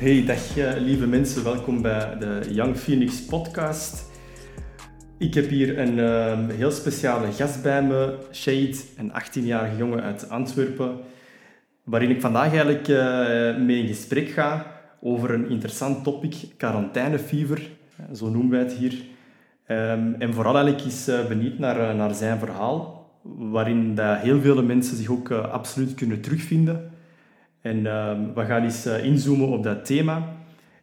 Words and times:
Hey, 0.00 0.24
dag 0.24 0.56
eh, 0.56 0.72
lieve 0.78 1.06
mensen, 1.06 1.44
welkom 1.44 1.82
bij 1.82 2.18
de 2.18 2.40
Young 2.50 2.76
Phoenix 2.76 3.24
podcast. 3.24 4.10
Ik 5.18 5.34
heb 5.34 5.48
hier 5.48 5.78
een 5.78 5.98
ehm, 5.98 6.48
heel 6.48 6.70
speciale 6.70 7.32
gast 7.32 7.62
bij 7.62 7.82
me, 7.82 8.18
Shade, 8.32 8.76
een 8.96 9.12
18-jarige 9.12 9.76
jongen 9.76 10.02
uit 10.02 10.30
Antwerpen, 10.30 10.98
waarin 11.84 12.10
ik 12.10 12.20
vandaag 12.20 12.48
eigenlijk 12.48 12.88
uh, 12.88 12.96
mee 13.56 13.80
in 13.80 13.86
gesprek 13.86 14.28
ga 14.28 14.66
over 15.00 15.30
een 15.30 15.50
interessant 15.50 16.04
topic, 16.04 16.34
quarantainefever, 16.56 17.68
zo 18.14 18.28
noemen 18.28 18.50
wij 18.50 18.60
het 18.60 18.72
hier. 18.72 18.94
Ehm, 19.66 20.12
en 20.18 20.34
vooral 20.34 20.54
eigenlijk 20.56 20.86
is 20.86 21.08
uh, 21.08 21.26
benieuwd 21.26 21.58
naar, 21.58 21.94
naar 21.94 22.14
zijn 22.14 22.38
verhaal, 22.38 23.10
waarin 23.22 23.94
dat 23.94 24.18
heel 24.18 24.40
veel 24.40 24.62
mensen 24.62 24.96
zich 24.96 25.10
ook 25.10 25.30
absoluut 25.30 25.94
kunnen 25.94 26.20
terugvinden. 26.20 26.89
En 27.60 27.86
ehm, 27.86 28.32
we 28.34 28.44
gaan 28.44 28.62
eens 28.62 28.86
uh, 28.86 29.04
inzoomen 29.04 29.48
op 29.48 29.62
dat 29.62 29.84
thema. 29.84 30.36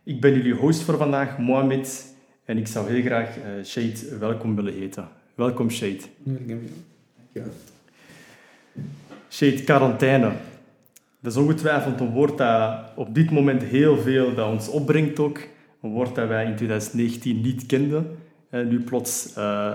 Ik 0.03 0.21
ben 0.21 0.33
jullie 0.33 0.53
host 0.53 0.81
voor 0.81 0.97
vandaag, 0.97 1.37
Mohamed. 1.37 2.15
En 2.45 2.57
ik 2.57 2.67
zou 2.67 2.89
heel 2.89 3.01
graag 3.01 3.37
uh, 3.37 3.63
Shade 3.63 4.17
welkom 4.19 4.55
willen 4.55 4.73
heten. 4.73 5.07
Welkom, 5.35 5.69
Shade. 5.69 5.99
Ja. 7.31 7.43
Shade, 9.29 9.63
quarantaine. 9.63 10.31
Dat 11.19 11.31
is 11.31 11.37
ongetwijfeld 11.37 11.99
een 11.99 12.11
woord 12.11 12.37
dat 12.37 12.79
op 12.95 13.15
dit 13.15 13.31
moment 13.31 13.63
heel 13.63 13.97
veel 13.97 14.33
bij 14.33 14.43
ons 14.43 14.69
opbrengt 14.69 15.19
ook. 15.19 15.39
Een 15.81 15.89
woord 15.89 16.15
dat 16.15 16.27
wij 16.27 16.45
in 16.45 16.55
2019 16.55 17.41
niet 17.41 17.65
kenden. 17.65 18.17
En 18.49 18.67
nu 18.67 18.79
plots 18.79 19.33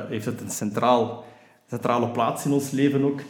heeft 0.09 0.25
het 0.25 0.41
een 0.41 0.51
centraal, 0.51 1.25
centrale 1.69 2.09
plaats 2.09 2.45
in 2.45 2.53
ons 2.53 2.71
leven 2.71 3.05
ook. 3.05 3.21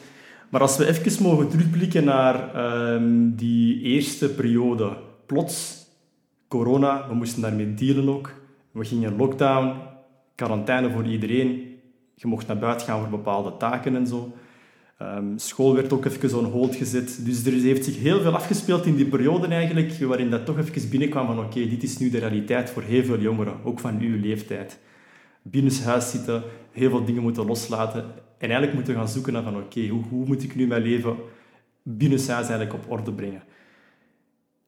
Maar 0.53 0.61
als 0.61 0.77
we 0.77 0.87
even 0.87 1.23
mogen 1.23 1.49
terugblikken 1.49 2.05
naar 2.05 2.65
um, 2.95 3.35
die 3.37 3.81
eerste 3.81 4.31
periode. 4.31 4.97
Plots, 5.27 5.87
corona, 6.49 7.09
we 7.09 7.15
moesten 7.15 7.43
daarmee 7.43 7.75
dealen 7.75 8.09
ook. 8.09 8.35
We 8.71 8.85
gingen 8.85 9.17
lockdown, 9.17 9.75
quarantaine 10.35 10.91
voor 10.91 11.05
iedereen. 11.05 11.79
Je 12.15 12.27
mocht 12.27 12.47
naar 12.47 12.59
buiten 12.59 12.87
gaan 12.87 13.01
voor 13.01 13.09
bepaalde 13.09 13.57
taken 13.57 13.97
en 13.97 14.07
zo. 14.07 14.33
Um, 15.03 15.39
school 15.39 15.75
werd 15.75 15.93
ook 15.93 16.05
even 16.05 16.39
on 16.39 16.45
hold 16.45 16.75
gezet. 16.75 17.21
Dus 17.25 17.47
er 17.47 17.53
heeft 17.53 17.85
zich 17.85 17.99
heel 17.99 18.21
veel 18.21 18.35
afgespeeld 18.35 18.87
in 18.87 18.97
die 18.97 19.07
periode 19.07 19.47
eigenlijk, 19.47 19.99
waarin 19.99 20.31
dat 20.31 20.45
toch 20.45 20.59
even 20.59 20.91
binnenkwam 20.91 21.27
van 21.27 21.39
oké, 21.39 21.69
dit 21.69 21.83
is 21.83 21.99
nu 21.99 22.11
de 22.11 22.19
realiteit 22.19 22.71
voor 22.71 22.83
heel 22.83 23.05
veel 23.05 23.21
jongeren, 23.21 23.55
ook 23.65 23.81
van 23.81 23.99
uw 24.01 24.21
leeftijd. 24.21 24.79
Binnenshuis 25.43 26.11
zitten, 26.11 26.43
heel 26.71 26.91
veel 26.91 27.05
dingen 27.05 27.23
moeten 27.23 27.47
loslaten 27.47 28.05
en 28.43 28.49
eigenlijk 28.49 28.75
moeten 28.75 28.95
gaan 28.95 29.09
zoeken 29.09 29.33
naar 29.33 29.43
van 29.43 29.57
oké, 29.57 29.89
hoe, 29.89 30.05
hoe 30.05 30.27
moet 30.27 30.43
ik 30.43 30.55
nu 30.55 30.67
mijn 30.67 30.83
leven 30.83 31.17
binnenshuis 31.83 32.49
eigenlijk 32.49 32.73
op 32.73 32.91
orde 32.91 33.13
brengen? 33.13 33.43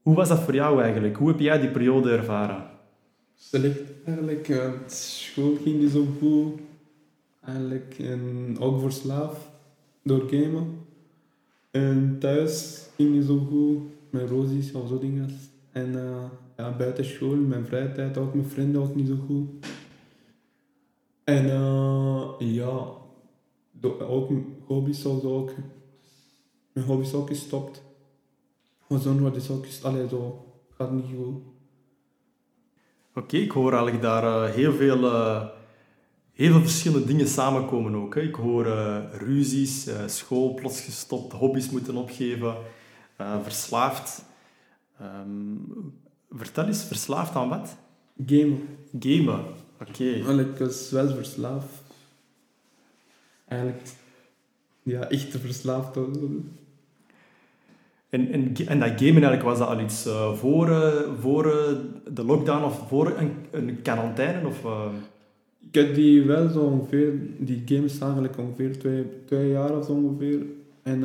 Hoe 0.02 0.14
was 0.14 0.28
dat 0.28 0.40
voor 0.40 0.54
jou 0.54 0.82
eigenlijk? 0.82 1.16
Hoe 1.16 1.28
heb 1.28 1.40
jij 1.40 1.60
die 1.60 1.70
periode 1.70 2.10
ervaren? 2.10 2.64
Slecht 3.34 3.80
eigenlijk. 4.04 4.48
Uh, 4.48 4.70
school 4.86 5.56
ging 5.62 5.80
niet 5.80 5.90
zo 5.90 6.06
goed. 6.18 6.60
Eigenlijk 7.44 7.94
en 7.98 8.56
ook 8.58 8.80
verslaafd 8.80 9.40
door 10.02 10.28
gamen. 10.30 10.78
En 11.70 12.16
thuis 12.18 12.86
ging 12.96 13.14
niet 13.14 13.24
zo 13.24 13.38
goed 13.38 13.78
met 14.10 14.28
rosies 14.28 14.72
of 14.72 14.88
zo 14.88 14.98
dingen. 14.98 15.30
En 15.72 15.92
uh, 15.92 16.22
ja, 16.56 16.76
buiten 16.76 17.04
school, 17.04 17.36
mijn 17.36 17.66
vrije 17.66 17.92
tijd 17.92 18.18
ook 18.18 18.34
met 18.34 18.46
vrienden 18.46 18.82
ook 18.82 18.94
niet 18.94 19.08
zo 19.08 19.16
goed. 19.26 19.48
En 21.24 21.44
uh, 21.44 22.30
ja, 22.38 23.02
ook 23.84 24.30
hobby's 24.66 25.06
ook. 25.06 25.50
Mijn 26.72 26.86
hobby's 26.86 27.12
ook 27.12 27.28
gestopt. 27.28 27.82
Mijn 28.88 29.00
zoon 29.00 29.20
wordt 29.20 29.36
is 29.36 29.50
ook 29.50 29.66
gestopt. 29.66 30.10
zo. 30.10 30.44
Gaat 30.76 30.92
niet 30.92 31.04
goed. 31.16 31.42
Oké, 33.14 33.36
ik 33.36 33.50
hoor 33.50 33.72
eigenlijk 33.72 34.02
daar 34.02 34.24
uh, 34.24 34.54
heel 34.54 34.72
veel, 34.72 35.04
uh, 35.04 35.46
heel 36.32 36.52
veel 36.52 36.60
verschillende 36.60 37.06
dingen 37.06 37.26
samenkomen 37.26 37.94
ook. 37.94 38.14
Hè. 38.14 38.20
Ik 38.20 38.34
hoor 38.34 38.66
uh, 38.66 39.04
ruzies, 39.12 39.88
school 40.06 40.54
plots 40.54 40.80
gestopt, 40.80 41.32
hobby's 41.32 41.70
moeten 41.70 41.96
opgeven, 41.96 42.56
verslaafd. 43.42 44.24
Um, 45.02 45.92
vertel 46.30 46.66
eens, 46.66 46.84
verslaafd 46.84 47.34
aan 47.34 47.48
wat? 47.48 47.76
Gamen. 48.26 48.68
Gamen, 48.98 49.44
oké. 49.80 50.22
Okay. 50.22 50.38
Ik 50.38 50.58
was 50.58 50.90
wel 50.90 51.14
verslaafd 51.14 51.83
eigenlijk 53.54 53.88
ja, 54.82 55.08
echt 55.08 55.30
te 55.30 55.38
verslaafd 55.38 55.96
En, 58.08 58.32
en, 58.32 58.54
en 58.66 58.78
dat 58.78 58.88
gamen 58.88 59.00
eigenlijk, 59.00 59.42
was 59.42 59.58
dat 59.58 59.68
al 59.68 59.80
iets 59.80 60.06
uh, 60.06 60.32
voor, 60.32 60.68
uh, 60.68 60.92
voor 61.20 61.46
uh, 61.46 61.78
de 62.14 62.24
lockdown 62.24 62.64
of 62.64 62.88
voor 62.88 63.18
een, 63.18 63.32
een 63.50 63.82
quarantaine? 63.82 64.46
Of, 64.46 64.66
Ik 65.60 65.74
heb 65.74 65.94
die 65.94 66.22
wel 66.22 66.48
zo 66.48 66.60
ongeveer, 66.60 67.12
die 67.38 67.62
games 67.64 67.98
eigenlijk 67.98 68.38
ongeveer 68.38 68.78
twee, 68.78 69.04
twee 69.24 69.50
jaar 69.50 69.76
of 69.76 69.84
zo 69.84 69.92
ongeveer. 69.92 70.42
En 70.82 71.04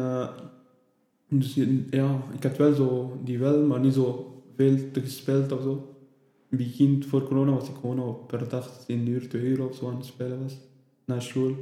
dus 1.29 1.53
ja, 1.89 2.21
ik 2.33 2.43
had 2.43 2.57
wel 2.57 2.73
zo 2.73 3.19
die 3.23 3.39
wel, 3.39 3.65
maar 3.65 3.79
niet 3.79 3.93
zo 3.93 4.41
veel 4.55 4.77
te 4.91 5.01
gespeeld 5.01 5.51
of 5.51 5.61
zo. 5.61 5.89
In 6.49 6.57
het 6.57 6.67
begin, 6.67 7.03
voor 7.03 7.23
corona, 7.23 7.51
was 7.51 7.69
ik 7.69 7.75
gewoon 7.81 8.25
per 8.27 8.49
dag 8.49 8.83
10 8.85 9.07
uur, 9.07 9.29
2 9.29 9.41
uur 9.41 9.67
of 9.67 9.75
zo 9.75 9.89
aan 9.89 9.95
het 9.95 10.05
spelen 10.05 10.43
was. 10.43 10.57
Na 11.05 11.19
school. 11.19 11.55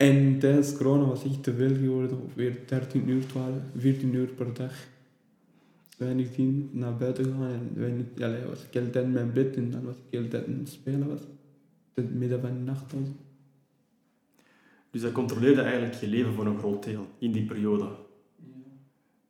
En 0.00 0.38
tijdens 0.38 0.76
corona 0.76 1.04
was 1.04 1.22
het 1.22 1.42
te 1.42 1.54
veel 1.54 1.74
geworden, 1.74 2.20
ongeveer 2.20 2.58
13 2.66 3.08
uur, 3.08 3.26
12, 3.26 3.48
14 3.76 4.14
uur 4.14 4.26
per 4.26 4.54
dag. 4.54 4.72
Weinig 5.96 6.30
tien 6.30 6.70
naar 6.72 6.96
buiten 6.96 7.24
gaan 7.24 7.42
en 7.42 7.70
weinig, 7.74 8.06
allee, 8.20 8.44
was 8.44 8.62
ik 8.62 8.72
heel 8.72 8.90
tijd 8.90 9.04
in 9.04 9.12
mijn 9.12 9.32
bed 9.32 9.56
en 9.56 9.70
dan 9.70 9.84
was 9.84 9.96
ik 9.96 10.02
heel 10.10 10.28
tijd 10.28 10.46
aan 10.46 10.58
het 10.58 10.68
spelen. 10.68 11.08
Was 11.08 11.20
het 11.94 12.14
midden 12.14 12.40
van 12.40 12.50
de 12.54 12.60
nacht. 12.60 12.92
Was. 12.92 13.08
Dus 14.90 15.00
dat 15.00 15.12
controleerde 15.12 15.60
eigenlijk 15.60 15.94
je 15.94 16.08
leven 16.08 16.32
voor 16.32 16.46
een 16.46 16.58
groot 16.58 16.84
deel 16.84 17.06
in 17.18 17.32
die 17.32 17.44
periode. 17.44 17.84
Ja. 17.84 18.56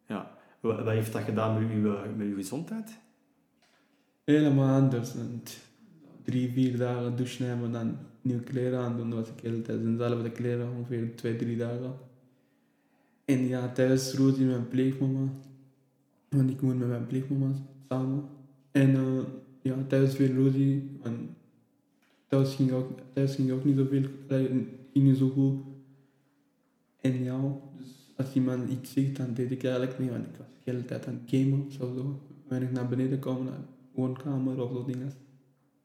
ja. 0.06 0.36
Wat 0.60 0.86
heeft 0.86 1.12
dat 1.12 1.22
gedaan 1.22 1.62
met 1.62 1.72
uw, 1.72 1.96
met 2.16 2.26
uw 2.26 2.36
gezondheid? 2.36 2.98
Helemaal 4.24 4.80
anders. 4.80 5.14
Drie, 6.22 6.52
vier 6.52 6.76
dagen 6.76 7.16
douchen 7.16 7.46
nemen, 7.46 7.72
dan 7.72 7.96
nieuwe 8.22 8.42
kleren 8.42 8.78
aan 8.78 8.96
doen. 8.96 9.14
was 9.14 9.28
ik 9.28 9.40
hele 9.42 9.62
tijd 9.62 9.84
dezelfde 9.84 10.30
kleren, 10.30 10.70
ongeveer 10.76 11.16
twee, 11.16 11.36
drie 11.36 11.56
dagen. 11.56 11.94
En 13.24 13.46
ja, 13.46 13.72
thuis 13.72 14.14
roet 14.14 14.38
in 14.38 14.46
mijn 14.46 14.68
pleegmama. 14.68 15.32
Want 16.28 16.50
ik 16.50 16.60
moet 16.60 16.78
met 16.78 16.88
mijn 16.88 17.06
pleegmama 17.06 17.52
samen. 17.88 18.24
En 18.70 18.90
uh, 18.90 19.22
ja, 19.62 19.76
thuis 19.86 20.14
veel 20.14 20.32
ruzie. 20.32 20.98
En 21.02 21.36
thuis 22.28 22.54
ging 22.54 22.72
ook, 22.72 22.90
thuis 23.12 23.34
ging 23.34 23.50
ook 23.50 23.64
niet 23.64 23.76
zoveel, 23.76 24.04
ging 24.28 24.68
niet 24.92 25.16
zo 25.16 25.28
goed. 25.28 25.54
En 27.00 27.24
ja, 27.24 27.40
dus 27.78 28.12
als 28.16 28.34
iemand 28.34 28.70
iets 28.70 28.92
zegt, 28.92 29.16
dan 29.16 29.34
deed 29.34 29.50
ik 29.50 29.62
eigenlijk 29.64 29.98
niet, 29.98 30.10
want 30.10 30.26
ik 30.26 30.36
was 30.38 30.46
de 30.46 30.70
hele 30.70 30.84
tijd 30.84 31.06
aan 31.06 31.20
het 31.24 31.40
gamen 31.40 31.64
of 31.66 31.72
zo. 31.72 32.20
Ik 32.50 32.72
naar 32.72 32.88
beneden 32.88 33.18
kwam, 33.18 33.44
naar 33.44 33.64
woonkamer 33.94 34.62
of 34.62 34.70
zo 34.70 34.84
dingen. 34.84 35.12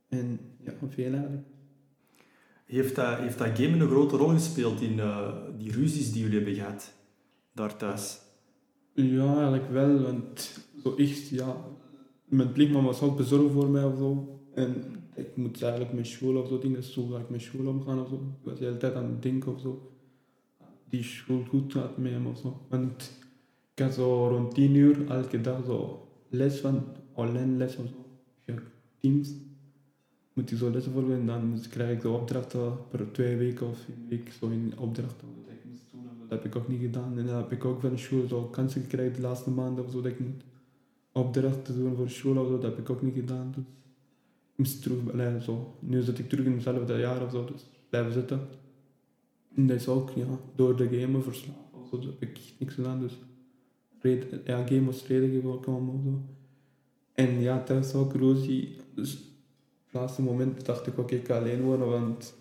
En 0.08 0.40
ja, 0.64 0.74
veel 0.90 1.14
eigenlijk. 1.14 1.44
Heeft 2.66 2.96
dat, 2.96 3.18
heeft 3.18 3.38
dat 3.38 3.60
gamen 3.60 3.80
een 3.80 3.90
grote 3.90 4.18
rol 4.18 4.30
gespeeld 4.30 4.82
in 4.82 4.98
uh, 4.98 5.34
die 5.58 5.72
ruzies 5.72 6.12
die 6.12 6.22
jullie 6.22 6.36
hebben 6.36 6.56
gehad, 6.56 6.94
daar 7.54 7.78
thuis? 7.78 8.20
Ja, 8.94 9.34
eigenlijk 9.34 9.70
wel, 9.70 10.02
want 10.02 10.60
zo 10.84 10.96
echt, 10.96 11.30
ja, 11.30 11.66
mijn 12.26 12.52
plichtman 12.52 12.84
was 12.84 13.02
ook 13.02 13.18
bezorgd 13.18 13.54
voor 13.54 13.70
mij 13.70 13.84
of 13.84 13.98
zo. 13.98 14.40
En 14.54 14.84
ik 15.16 15.36
moet 15.36 15.62
eigenlijk 15.62 15.94
met 15.94 16.08
school 16.08 16.36
of 16.36 16.48
zo 16.48 16.60
dingen, 16.60 16.84
zo 16.84 17.22
met 17.30 17.42
school 17.42 17.68
omgaan 17.68 18.02
of 18.02 18.08
zo. 18.08 18.16
Ik 18.16 18.46
was 18.50 18.60
de 18.60 18.66
hele 18.66 18.78
tijd 18.78 18.94
aan 18.94 19.06
het 19.06 19.22
denken 19.22 19.54
of 19.54 19.62
zo. 19.62 19.92
Die 20.90 21.04
school 21.04 21.44
goed 21.50 21.74
gaat 21.74 21.98
met 21.98 22.12
hem 22.12 22.28
of 22.28 22.38
zo. 22.38 22.66
Want 22.70 23.20
ik 23.74 23.84
had 23.84 23.94
zo 23.94 24.28
rond 24.28 24.54
10 24.54 24.76
uur 24.76 25.10
elke 25.12 25.42
dag 25.42 25.66
zo 25.66 26.08
les 26.30 26.60
van, 26.60 26.84
online 27.14 27.58
les 27.58 27.76
of 27.76 27.88
zo. 27.88 28.06
Teams 29.00 29.30
moet 30.36 30.52
ik 30.52 30.58
zo 30.58 30.72
lessen 30.72 30.92
voor 30.92 31.12
en 31.12 31.26
dan 31.26 31.60
krijg 31.70 31.92
ik 31.92 32.02
de 32.02 32.10
opdrachten 32.10 32.78
per 32.90 33.12
twee 33.12 33.38
weken 33.38 33.68
of 33.68 33.88
een 33.88 34.06
week 34.10 34.32
zo 34.40 34.48
in 34.48 34.74
opdrachten 34.78 35.28
dat 35.46 35.54
ik 35.54 35.66
moest 35.70 35.92
doen. 35.92 36.02
Dat 36.20 36.30
heb 36.30 36.46
ik 36.46 36.56
ook 36.56 36.68
niet 36.68 36.82
gedaan. 36.82 37.18
En 37.18 37.26
dan 37.26 37.36
heb 37.36 37.52
ik 37.52 37.66
ook 37.66 37.82
van 37.82 38.00
school 38.00 38.28
zo 38.28 38.44
kansen 38.44 38.82
gekregen 38.82 39.14
de 39.14 39.22
laatste 39.22 39.50
maanden 39.50 39.86
of 39.86 39.92
zo 39.92 40.02
dat 40.02 40.12
ik 40.12 40.20
moet 40.20 40.44
opdrachten 41.12 41.76
doen 41.76 41.96
voor 41.96 42.10
school 42.10 42.38
of 42.38 42.48
zo. 42.48 42.52
Dat 42.52 42.64
heb 42.64 42.78
ik 42.80 42.90
ook 42.90 43.02
niet 43.02 43.14
gedaan. 43.14 43.52
Dus 43.56 43.64
ik 44.52 44.58
moest 44.58 44.82
terug, 44.82 45.12
allee, 45.12 45.42
zo. 45.42 45.76
Nu 45.80 46.02
zit 46.02 46.20
ik 46.20 46.30
terug 46.30 46.46
in 46.46 46.54
hetzelfde 46.54 46.98
jaar 46.98 47.24
of 47.24 47.32
zo, 47.32 47.46
dus 47.46 47.66
blijven 47.90 48.14
zitten. 48.14 48.40
En 49.56 49.68
dat 49.68 49.78
is 49.78 49.88
ook 49.88 50.10
ja, 50.10 50.40
door 50.56 50.76
de 50.76 51.00
game 51.00 51.22
verslaafd 51.22 51.66
zo, 51.90 52.00
heb 52.00 52.22
ik 52.22 52.40
niks 52.60 52.74
gedaan. 52.74 53.00
Dus 53.00 53.14
ja, 54.46 54.68
game 54.68 54.86
was 54.86 55.08
reden 55.08 55.42
gekomen 55.42 55.94
of 55.94 56.02
zo. 56.04 56.22
En 57.14 57.42
ja, 57.42 57.64
thuis 57.64 57.94
ook 57.94 58.14
Rosie. 58.14 58.76
Dus 58.96 59.35
laatste 59.96 60.22
moment 60.22 60.66
dacht 60.66 60.88
ik, 60.88 60.98
oké, 60.98 61.16
ik 61.16 61.26
ga 61.26 61.38
alleen 61.38 61.62
wonen, 61.62 61.90
want 61.90 62.36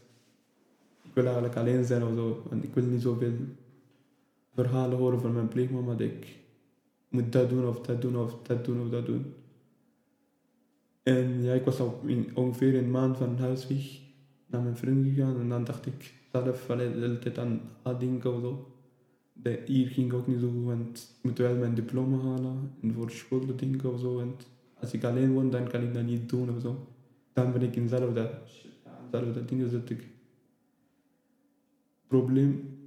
ik 1.02 1.10
wil 1.14 1.24
eigenlijk 1.24 1.56
alleen 1.56 1.84
zijn 1.84 2.04
of 2.04 2.14
zo. 2.14 2.42
Want 2.48 2.64
ik 2.64 2.74
wil 2.74 2.84
niet 2.84 3.02
zoveel 3.02 3.32
verhalen 4.54 4.98
horen 4.98 5.20
van 5.20 5.32
mijn 5.32 5.48
pleegmama 5.48 5.90
dat 5.90 6.00
ik 6.06 6.36
moet 7.08 7.32
dat 7.32 7.48
doen 7.48 7.66
of 7.68 7.80
dat 7.80 8.02
doen 8.02 8.16
of 8.16 8.42
dat 8.42 8.64
doen 8.64 8.80
of 8.80 8.88
dat 8.88 9.06
doen. 9.06 9.34
En 11.02 11.42
ja, 11.42 11.52
ik 11.54 11.64
was 11.64 11.80
al 11.80 12.00
ongeveer 12.34 12.74
een 12.74 12.90
maand 12.90 13.16
van 13.16 13.38
huis 13.38 13.66
weg 13.66 14.00
naar 14.46 14.62
mijn 14.62 14.76
vriend 14.76 15.06
gegaan. 15.06 15.40
En 15.40 15.48
dan 15.48 15.64
dacht 15.64 15.86
ik 15.86 16.14
zelf 16.32 16.70
allee, 16.70 16.92
de 16.92 17.00
hele 17.00 17.18
tijd 17.18 17.38
aan 17.38 17.60
aan 17.82 17.98
denken 17.98 18.34
of 18.34 18.40
zo. 18.40 18.68
De, 19.32 19.62
hier 19.66 19.86
ging 19.86 20.12
ook 20.12 20.26
niet 20.26 20.40
zo 20.40 20.50
goed, 20.50 20.64
want 20.64 21.14
ik 21.18 21.24
moet 21.28 21.38
wel 21.38 21.56
mijn 21.56 21.74
diploma 21.74 22.16
halen. 22.16 22.70
En 22.82 22.92
voor 22.92 23.10
school 23.10 23.56
denken 23.56 23.92
of 23.92 24.00
zo. 24.00 24.18
En 24.20 24.34
als 24.80 24.92
ik 24.92 25.04
alleen 25.04 25.32
woon, 25.32 25.50
dan 25.50 25.68
kan 25.68 25.82
ik 25.82 25.94
dat 25.94 26.04
niet 26.04 26.28
doen 26.28 26.56
of 26.56 26.60
zo. 26.62 26.86
Dan 27.34 27.52
ben 27.52 27.62
ik 27.62 27.76
in 27.76 27.82
hetzelfde 27.82 28.30
dingen 29.46 29.82
ik. 29.88 30.08
Probleem. 32.06 32.78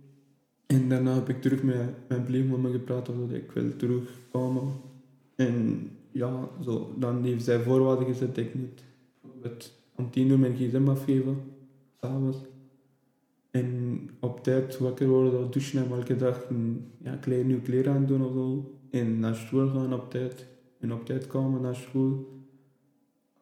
En 0.65 0.89
daarna 0.89 1.13
heb 1.13 1.29
ik 1.29 1.41
terug 1.41 1.63
met 1.63 2.07
mijn 2.07 2.23
pleegmama 2.23 2.69
gepraat 2.69 3.05
dat 3.05 3.31
ik 3.31 3.51
wil 3.51 3.75
terugkomen. 3.75 4.73
En 5.35 5.89
ja, 6.11 6.49
zo, 6.63 6.93
dan 6.97 7.23
heeft 7.23 7.43
zij 7.43 7.59
voorwaarden 7.59 8.05
gezet 8.05 8.35
dat 8.35 8.45
ik 8.45 8.55
niet 8.55 8.83
bijvoorbeeld 9.21 9.73
om 9.95 10.11
tien 10.11 10.29
uur 10.29 10.39
mijn 10.39 10.55
gsm 10.55 10.87
afgeven, 10.87 11.37
s'avonds. 12.01 12.37
En 13.51 14.09
op 14.19 14.43
tijd 14.43 14.77
wakker 14.77 15.07
worden, 15.07 15.51
douchen 15.51 15.83
en 15.83 15.91
elke 15.91 16.15
dag 16.15 16.49
een, 16.49 16.91
ja, 16.97 17.15
klein 17.15 17.47
nieuw 17.47 17.61
kleren 17.61 17.93
aandoen 17.93 18.25
of 18.25 18.33
zo. 18.33 18.77
En 18.89 19.19
naar 19.19 19.35
school 19.35 19.67
gaan 19.67 19.93
op 19.93 20.11
tijd. 20.11 20.45
En 20.79 20.93
op 20.93 21.05
tijd 21.05 21.27
komen 21.27 21.61
naar 21.61 21.75
school. 21.75 22.36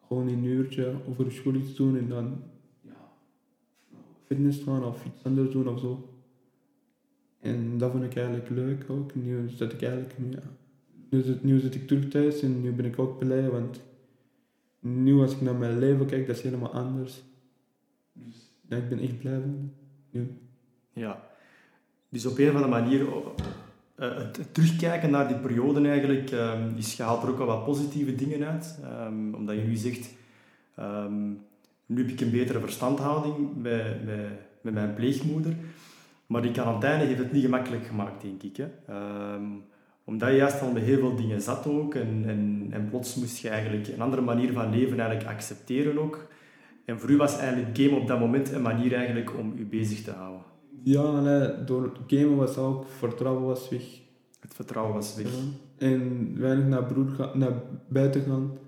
Gewoon 0.06 0.28
een 0.28 0.44
uurtje 0.44 0.94
over 1.08 1.32
school 1.32 1.54
iets 1.54 1.74
doen 1.74 1.96
en 1.98 2.08
dan 2.08 2.42
ja, 2.80 3.12
fitness 4.24 4.62
gaan 4.62 4.84
of 4.84 5.04
iets 5.04 5.24
anders 5.24 5.50
doen 5.50 5.68
of 5.68 5.80
zo. 5.80 6.08
En 7.40 7.78
dat 7.78 7.90
vond 7.90 8.04
ik 8.04 8.16
eigenlijk 8.16 8.50
leuk 8.50 8.84
ook. 8.90 9.14
Nu 9.14 9.48
zit 9.48 9.72
ik 9.72 9.82
eigenlijk, 9.82 10.14
ja, 10.30 10.42
nu 11.10 11.22
zit, 11.22 11.42
nu 11.42 11.58
zit 11.58 11.74
ik 11.74 11.86
terug 11.86 12.08
thuis 12.08 12.42
en 12.42 12.60
nu 12.60 12.72
ben 12.72 12.84
ik 12.84 12.98
ook 12.98 13.18
blij, 13.18 13.50
want 13.50 13.80
nu 14.80 15.20
als 15.20 15.32
ik 15.32 15.40
naar 15.40 15.54
mijn 15.54 15.78
leven 15.78 16.06
kijk, 16.06 16.26
dat 16.26 16.36
is 16.36 16.42
helemaal 16.42 16.72
anders. 16.72 17.22
Dus 18.12 18.52
ik 18.68 18.88
ben 18.88 18.98
echt 18.98 19.18
blij 19.18 19.42
nu. 20.10 20.28
Ja. 20.92 21.28
Dus 22.08 22.26
op 22.26 22.38
een 22.38 22.48
of 22.48 22.54
andere 22.54 22.82
manier, 22.82 23.06
uh, 23.98 24.16
het 24.16 24.54
terugkijken 24.54 25.10
naar 25.10 25.28
die 25.28 25.36
periode 25.36 25.88
eigenlijk, 25.88 26.30
um, 26.30 26.74
die 26.74 27.04
haalt 27.04 27.22
er 27.22 27.28
ook 27.28 27.38
wel 27.38 27.46
wat 27.46 27.64
positieve 27.64 28.14
dingen 28.14 28.46
uit. 28.46 28.78
Um, 29.06 29.34
omdat 29.34 29.56
je 29.56 29.62
nu 29.62 29.76
zegt, 29.76 30.14
um, 30.78 31.40
nu 31.86 32.02
heb 32.02 32.10
ik 32.10 32.20
een 32.20 32.30
betere 32.30 32.60
verstandhouding 32.60 33.36
met, 33.62 34.04
met, 34.04 34.28
met 34.60 34.74
mijn 34.74 34.94
pleegmoeder. 34.94 35.54
Maar 36.26 36.42
die 36.42 36.50
quarantaine 36.50 37.04
heeft 37.04 37.18
het 37.18 37.32
niet 37.32 37.44
gemakkelijk 37.44 37.86
gemaakt, 37.86 38.22
denk 38.22 38.42
ik. 38.42 38.56
Hè. 38.56 38.66
omdat 40.04 40.28
je 40.28 40.36
juist 40.36 40.60
al 40.60 40.72
met 40.72 40.82
heel 40.82 40.98
veel 40.98 41.16
dingen 41.16 41.40
zat 41.40 41.66
ook. 41.66 41.94
En, 41.94 42.24
en, 42.26 42.66
en 42.70 42.88
plots 42.88 43.14
moest 43.14 43.38
je 43.38 43.48
eigenlijk 43.48 43.88
een 43.88 44.00
andere 44.00 44.22
manier 44.22 44.52
van 44.52 44.70
leven 44.70 45.00
eigenlijk 45.00 45.30
accepteren 45.30 45.98
ook. 45.98 46.28
En 46.84 47.00
voor 47.00 47.10
u 47.10 47.16
was 47.16 47.38
eigenlijk 47.38 47.76
game 47.76 48.00
op 48.00 48.06
dat 48.06 48.18
moment 48.18 48.52
een 48.52 48.62
manier 48.62 48.94
eigenlijk 48.94 49.38
om 49.38 49.54
u 49.58 49.64
bezig 49.64 50.02
te 50.02 50.10
houden. 50.10 50.42
Ja, 50.86 51.20
nee, 51.20 51.64
door 51.64 51.92
gamen 52.06 52.36
was 52.36 52.58
ook, 52.58 52.84
vertrouwen 52.86 53.44
was 53.44 53.68
weg. 53.68 54.00
Het 54.40 54.54
vertrouwen 54.54 54.94
was 54.94 55.16
weg. 55.16 55.32
Ja. 55.32 55.38
En 55.86 56.32
weinig 56.38 56.66
naar, 56.66 56.84
broer 56.84 57.30
naar 57.34 57.62
buiten 57.88 58.22
gaan. 58.22 58.58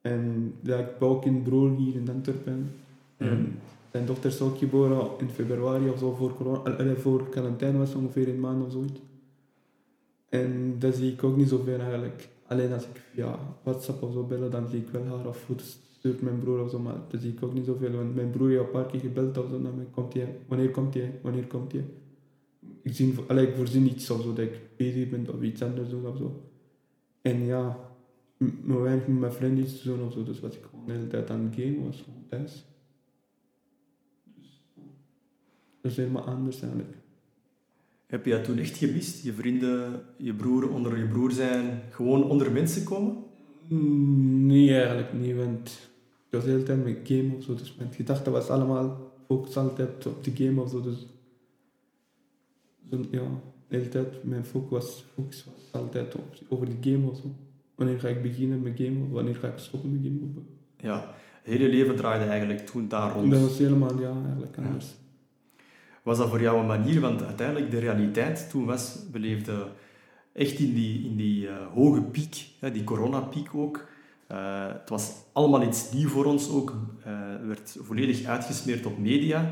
En 0.00 0.54
ja, 0.62 0.76
ik 0.76 0.98
ben 0.98 1.08
ook 1.08 1.24
een 1.24 1.42
broer 1.42 1.76
hier 1.76 1.94
in 1.94 2.10
Antwerpen. 2.10 2.70
Mm. 3.16 3.28
En 3.28 3.58
zijn 3.90 4.06
dochter 4.06 4.30
is 4.30 4.40
ook 4.40 4.58
geboren 4.58 5.10
in 5.18 5.28
februari 5.28 5.88
of 5.88 5.98
zo, 5.98 6.14
voor, 6.14 6.34
corona, 6.34 6.94
voor 6.94 7.28
quarantaine 7.28 7.78
was 7.78 7.94
ongeveer 7.94 8.28
een 8.28 8.40
maand 8.40 8.64
of 8.66 8.72
zoiets. 8.72 9.00
En 10.28 10.76
dat 10.78 10.94
zie 10.94 11.12
ik 11.12 11.24
ook 11.24 11.36
niet 11.36 11.48
zoveel 11.48 11.78
eigenlijk. 11.78 12.28
Alleen 12.46 12.72
als 12.72 12.82
ik 12.82 13.02
via 13.12 13.38
WhatsApp 13.62 14.02
of 14.02 14.12
zo 14.12 14.22
bellen, 14.22 14.50
dan 14.50 14.68
zie 14.68 14.80
ik 14.80 14.88
wel 14.88 15.06
haar 15.06 15.26
of 15.26 15.38
foto's 15.38 15.78
stuurt 15.98 16.22
mijn 16.22 16.38
broer 16.38 16.64
of 16.64 16.70
zo, 16.70 16.78
maar 16.78 17.00
dat 17.08 17.20
zie 17.20 17.32
ik 17.32 17.42
ook 17.42 17.54
niet 17.54 17.64
zoveel. 17.64 17.90
Want 17.90 18.14
mijn 18.14 18.30
broer 18.30 18.48
heeft 18.48 18.60
een 18.60 18.70
paar 18.70 18.86
keer 18.86 19.00
gebeld 19.00 19.38
of 19.38 19.48
zo 19.50 19.58
naar 19.58 19.72
komt 19.90 20.14
hij, 20.14 20.36
wanneer 20.46 20.70
komt 20.70 20.94
hij, 20.94 21.18
wanneer 21.22 21.46
komt 21.46 21.72
hij. 21.72 21.84
Ik, 22.82 22.94
zie, 22.94 23.14
ik 23.28 23.54
voorzien 23.56 23.86
iets 23.86 24.10
of 24.10 24.22
zo, 24.22 24.32
dat 24.32 24.44
ik 24.44 24.60
bezig 24.76 25.10
ben 25.10 25.34
of 25.34 25.42
iets 25.42 25.62
anders 25.62 25.88
doe 25.88 26.08
of 26.08 26.16
zo. 26.16 26.42
En 27.22 27.44
ja, 27.44 27.78
me 28.38 28.78
weinig 28.78 29.06
met 29.06 29.18
mijn 29.18 29.32
vrienden 29.32 29.64
iets 29.64 29.80
te 29.80 29.88
doen 29.88 30.06
of 30.06 30.12
zo, 30.12 30.24
dus 30.24 30.40
was 30.40 30.56
ik 30.56 30.64
gewoon 30.70 30.86
de 30.86 30.92
hele 30.92 31.06
tijd 31.06 31.30
aan 31.30 31.44
het 31.44 31.54
game 31.54 31.84
was. 31.84 32.04
Dus, 32.28 32.66
dat 35.80 35.90
is 35.90 35.96
helemaal 35.96 36.24
anders 36.24 36.60
eigenlijk. 36.60 36.94
Heb 38.06 38.24
je 38.24 38.30
dat 38.30 38.44
toen 38.44 38.58
echt 38.58 38.76
gemist? 38.76 39.24
Je 39.24 39.32
vrienden, 39.32 40.02
je 40.16 40.34
broer 40.34 40.70
onder 40.70 40.98
je 40.98 41.06
broer 41.06 41.30
zijn, 41.30 41.82
gewoon 41.90 42.24
onder 42.24 42.52
mensen 42.52 42.84
komen? 42.84 43.24
Mm, 43.68 44.46
nee, 44.46 44.74
eigenlijk 44.74 45.12
niet, 45.12 45.36
want 45.36 45.90
ik 46.26 46.32
was 46.32 46.44
de 46.44 46.50
hele 46.50 46.62
tijd 46.62 46.84
met 46.84 46.98
game 47.04 47.36
of 47.36 47.42
zo. 47.42 47.54
Dus 47.54 47.74
mijn 47.74 47.92
gedachte 47.92 48.30
was 48.30 48.48
allemaal 48.48 49.12
focus 49.26 49.56
altijd 49.56 50.06
op 50.06 50.24
de 50.24 50.44
game 50.44 50.60
of 50.60 50.70
zo. 50.70 50.80
Dus, 50.80 51.06
dus 52.80 53.06
ja, 53.10 53.22
de 53.68 53.76
hele 53.76 53.88
tijd 53.88 54.24
mijn 54.24 54.44
focus 54.44 54.70
was, 54.70 55.04
focus 55.14 55.44
was 55.44 55.80
altijd 55.82 56.14
op, 56.14 56.34
over 56.48 56.66
de 56.66 56.90
game 56.90 57.10
of 57.10 57.16
zo. 57.16 57.34
Wanneer 57.74 58.00
ga 58.00 58.08
ik 58.08 58.22
beginnen 58.22 58.62
met 58.62 58.76
game 58.76 59.04
of 59.04 59.10
wanneer 59.10 59.34
ga 59.34 59.48
ik 59.48 59.58
stoppen 59.58 59.92
met 59.92 60.00
game? 60.02 60.18
Ja, 60.76 61.14
het 61.42 61.52
hele 61.52 61.68
leven 61.68 61.96
draaide 61.96 62.24
eigenlijk 62.24 62.66
toen 62.66 62.88
daar 62.88 63.12
rond. 63.12 63.30
Dat 63.30 63.40
was 63.40 63.58
helemaal, 63.58 64.00
ja, 64.00 64.22
eigenlijk 64.24 64.56
anders. 64.56 64.94
Was 66.02 66.18
dat 66.18 66.28
voor 66.28 66.40
jou 66.40 66.60
een 66.60 66.66
manier, 66.66 67.00
want 67.00 67.22
uiteindelijk 67.22 67.70
de 67.70 67.78
realiteit 67.78 68.50
toen 68.50 68.64
was, 68.64 68.98
beleefde 69.12 69.66
echt 70.36 70.58
in 70.58 70.74
die, 70.74 71.04
in 71.04 71.16
die 71.16 71.42
uh, 71.42 71.52
hoge 71.74 72.02
piek, 72.02 72.46
hè, 72.58 72.70
die 72.72 72.84
coronapiek 72.84 73.54
ook. 73.54 73.88
Uh, 74.32 74.66
het 74.68 74.88
was 74.88 75.12
allemaal 75.32 75.62
iets 75.62 75.92
nieuw 75.92 76.08
voor 76.08 76.24
ons 76.24 76.50
ook. 76.50 76.74
Uh, 77.06 77.46
werd 77.46 77.76
volledig 77.80 78.24
uitgesmeerd 78.24 78.86
op 78.86 78.98
media, 78.98 79.50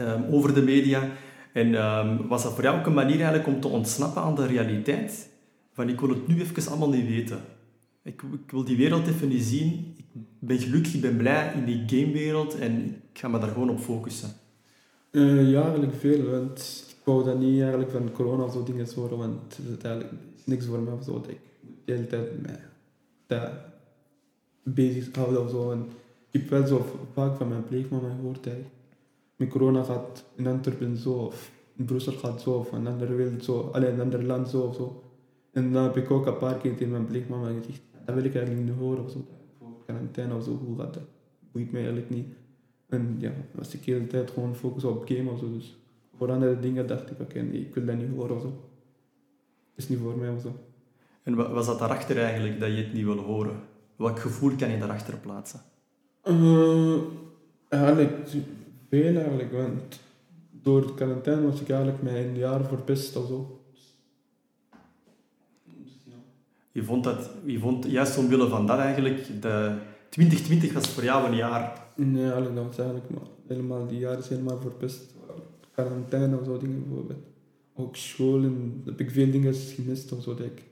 um, 0.00 0.24
over 0.30 0.54
de 0.54 0.62
media. 0.62 1.10
En 1.52 1.74
um, 1.74 2.28
was 2.28 2.42
dat 2.42 2.54
voor 2.54 2.62
jou 2.62 2.78
ook 2.78 2.86
een 2.86 2.94
manier 2.94 3.16
eigenlijk 3.16 3.46
om 3.46 3.60
te 3.60 3.68
ontsnappen 3.68 4.22
aan 4.22 4.34
de 4.34 4.46
realiteit? 4.46 5.28
Van 5.72 5.88
ik 5.88 6.00
wil 6.00 6.08
het 6.08 6.26
nu 6.26 6.40
even 6.40 6.70
allemaal 6.70 6.90
niet 6.90 7.06
weten. 7.06 7.40
Ik, 8.02 8.22
ik 8.22 8.50
wil 8.50 8.64
die 8.64 8.76
wereld 8.76 9.06
even 9.06 9.28
niet 9.28 9.42
zien. 9.42 9.94
Ik 9.96 10.24
ben 10.38 10.58
gelukkig, 10.58 10.94
ik 10.94 11.00
ben 11.00 11.16
blij 11.16 11.52
in 11.54 11.64
die 11.64 11.82
gamewereld 11.86 12.58
en 12.58 13.02
ik 13.12 13.18
ga 13.18 13.28
me 13.28 13.38
daar 13.38 13.48
gewoon 13.48 13.70
op 13.70 13.80
focussen. 13.80 14.28
ja, 15.10 15.62
eigenlijk 15.62 15.94
veel. 15.94 16.30
Want 16.30 16.88
wou 17.10 17.24
dat 17.24 17.38
niet 17.38 17.60
eigenlijk 17.60 17.90
van 17.90 18.12
corona 18.12 18.42
of 18.44 18.52
zo 18.52 18.62
dingen 18.62 18.94
horen, 18.94 19.18
want 19.18 19.56
het 19.56 19.78
is 19.78 19.84
eigenlijk 19.84 20.12
niks 20.44 20.66
voor 20.66 20.78
me 20.78 20.92
of 20.92 21.04
zo. 21.04 21.24
Ik 21.26 21.40
de 21.84 21.92
hele 21.92 22.06
tijd 22.06 22.42
met 22.42 22.60
dat 23.26 23.50
bezig 24.62 25.14
houden 25.14 25.42
of 25.42 25.50
zo. 25.50 25.72
Ik 26.30 26.40
heb 26.40 26.48
wel 26.48 26.66
zo 26.66 26.84
vaak 27.12 27.36
van 27.36 27.48
mijn 27.48 27.64
pleegmama 27.64 28.14
gehoord 28.14 28.44
dat 28.44 28.54
met 29.36 29.48
corona 29.48 29.82
gaat 29.82 30.24
in 30.34 30.46
Antwerpen 30.46 30.96
zo, 30.96 31.12
of 31.12 31.50
in 31.76 31.84
Brussel 31.84 32.12
gaat 32.12 32.40
zo, 32.40 32.50
of 32.50 32.72
een 32.72 32.86
andere 32.86 33.14
wereld 33.14 33.44
zo, 33.44 33.60
alleen 33.72 33.92
een 33.92 34.00
ander 34.00 34.24
land 34.24 34.48
zo 34.48 34.60
of 34.60 34.74
zo. 34.74 35.02
En 35.52 35.72
dan 35.72 35.82
heb 35.82 35.96
ik 35.96 36.10
ook 36.10 36.26
een 36.26 36.36
paar 36.36 36.58
keer 36.58 36.76
tegen 36.76 36.90
mijn 36.90 37.06
pleegmama 37.06 37.46
gezegd, 37.46 37.80
dat 38.04 38.14
wil 38.14 38.24
ik 38.24 38.34
eigenlijk 38.34 38.66
niet 38.66 38.78
horen 38.78 39.04
of 39.04 39.10
zo. 39.10 39.24
Quarantaine 39.84 40.34
of 40.34 40.44
zo, 40.44 40.60
hoe 40.64 40.78
gaat 40.78 40.94
dat? 40.94 41.02
Boeit 41.52 41.72
mij 41.72 41.80
eigenlijk 41.80 42.10
niet. 42.10 42.26
En 42.88 43.16
ja, 43.18 43.32
was 43.54 43.74
ik 43.74 43.84
de 43.84 43.90
hele 43.90 44.06
tijd 44.06 44.30
gewoon 44.30 44.56
focus 44.56 44.84
op 44.84 45.08
game 45.08 45.30
of 45.30 45.38
zo. 45.38 45.52
Dus 45.52 45.76
voor 46.20 46.32
andere 46.32 46.60
dingen 46.60 46.86
dacht 46.86 47.10
ik, 47.10 47.20
oké, 47.20 47.40
nee, 47.40 47.60
ik 47.60 47.74
wil 47.74 47.84
dat 47.84 47.96
niet 47.96 48.10
horen 48.16 48.36
of 48.36 48.42
zo. 48.42 48.70
Is 49.74 49.88
niet 49.88 49.98
voor 49.98 50.16
mij 50.16 50.30
of 50.30 50.40
zo. 50.40 50.56
En 51.22 51.34
wat 51.34 51.50
was 51.50 51.66
dat 51.66 51.78
daarachter 51.78 52.18
eigenlijk, 52.22 52.60
dat 52.60 52.68
je 52.68 52.76
het 52.76 52.92
niet 52.92 53.04
wil 53.04 53.18
horen? 53.18 53.60
Welk 53.96 54.18
gevoel 54.18 54.56
kan 54.56 54.70
je 54.70 54.78
daarachter 54.78 55.16
plaatsen? 55.16 55.60
Uh, 56.24 56.96
eigenlijk 57.68 58.28
veel 58.88 59.16
eigenlijk, 59.16 59.52
want 59.52 60.00
door 60.50 60.86
de 60.86 60.94
quarantaine 60.94 61.46
was 61.46 61.60
ik 61.60 61.68
eigenlijk 61.68 62.02
mijn 62.02 62.36
jaar 62.36 62.64
verpest 62.64 63.16
of 63.16 63.26
zo. 63.26 63.60
Je 66.72 66.84
vond, 66.84 67.04
dat, 67.04 67.30
je 67.44 67.58
vond 67.58 67.84
juist 67.84 68.18
omwille 68.18 68.48
van 68.48 68.66
dat 68.66 68.78
eigenlijk, 68.78 69.42
de 69.42 69.76
2020 70.08 70.72
was 70.72 70.88
voor 70.88 71.04
jou 71.04 71.26
een 71.26 71.36
jaar? 71.36 71.82
Nee, 71.96 72.22
eigenlijk, 72.22 72.54
dat 72.54 72.64
was 72.64 72.78
eigenlijk 72.78 73.10
maar 73.10 73.28
helemaal, 73.46 73.86
die 73.86 73.98
jaar 73.98 74.18
is 74.18 74.28
helemaal 74.28 74.60
verpest 74.60 75.18
quarantaine 75.82 76.38
of 76.38 76.44
zo 76.44 76.58
dingen 76.58 76.82
bijvoorbeeld. 76.88 77.18
Ook 77.74 77.96
school 77.96 78.42
en 78.42 78.82
heb 78.84 79.00
ik 79.00 79.10
veel 79.10 79.30
dingen 79.30 79.54
gemist 79.54 80.12
of 80.12 80.22
zo 80.22 80.34
dat 80.34 80.46
ik 80.46 80.62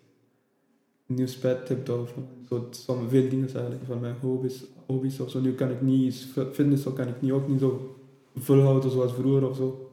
nieuw 1.07 1.27
spijt 1.27 1.69
heb 1.69 1.89
of 1.89 2.15
zo. 2.49 2.69
Van 2.71 3.09
veel 3.09 3.29
dingen 3.29 3.55
eigenlijk, 3.55 3.85
van 3.85 4.01
mijn 4.01 4.15
hobby's, 4.21 4.65
hobby's 4.87 5.21
of 5.21 5.31
zo. 5.31 5.41
Nu 5.41 5.53
kan 5.53 5.71
ik 5.71 5.83
niet, 5.83 6.29
fitness 6.53 6.87
of 6.87 6.95
kan 6.95 7.09
ik 7.09 7.21
niet, 7.21 7.33
ook 7.33 7.49
niet 7.49 7.61
zo 7.61 7.97
volhouden 8.37 8.91
zoals 8.91 9.13
vroeger 9.13 9.49
of 9.49 9.57
zo. 9.57 9.93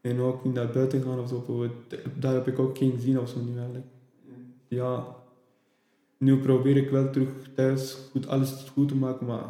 En 0.00 0.20
ook 0.20 0.44
niet 0.44 0.54
naar 0.54 0.70
buiten 0.70 1.02
gaan 1.02 1.20
of 1.20 1.28
zo. 1.28 1.70
Daar 2.18 2.34
heb 2.34 2.46
ik 2.46 2.58
ook 2.58 2.78
geen 2.78 2.98
zin 2.98 3.20
of 3.20 3.28
zo 3.28 3.40
nu 3.40 3.56
eigenlijk. 3.56 3.86
Ja, 4.68 5.16
nu 6.18 6.38
probeer 6.38 6.76
ik 6.76 6.90
wel 6.90 7.10
terug 7.10 7.28
thuis 7.54 7.98
goed, 8.10 8.28
alles 8.28 8.50
goed 8.72 8.88
te 8.88 8.96
maken, 8.96 9.26
maar 9.26 9.44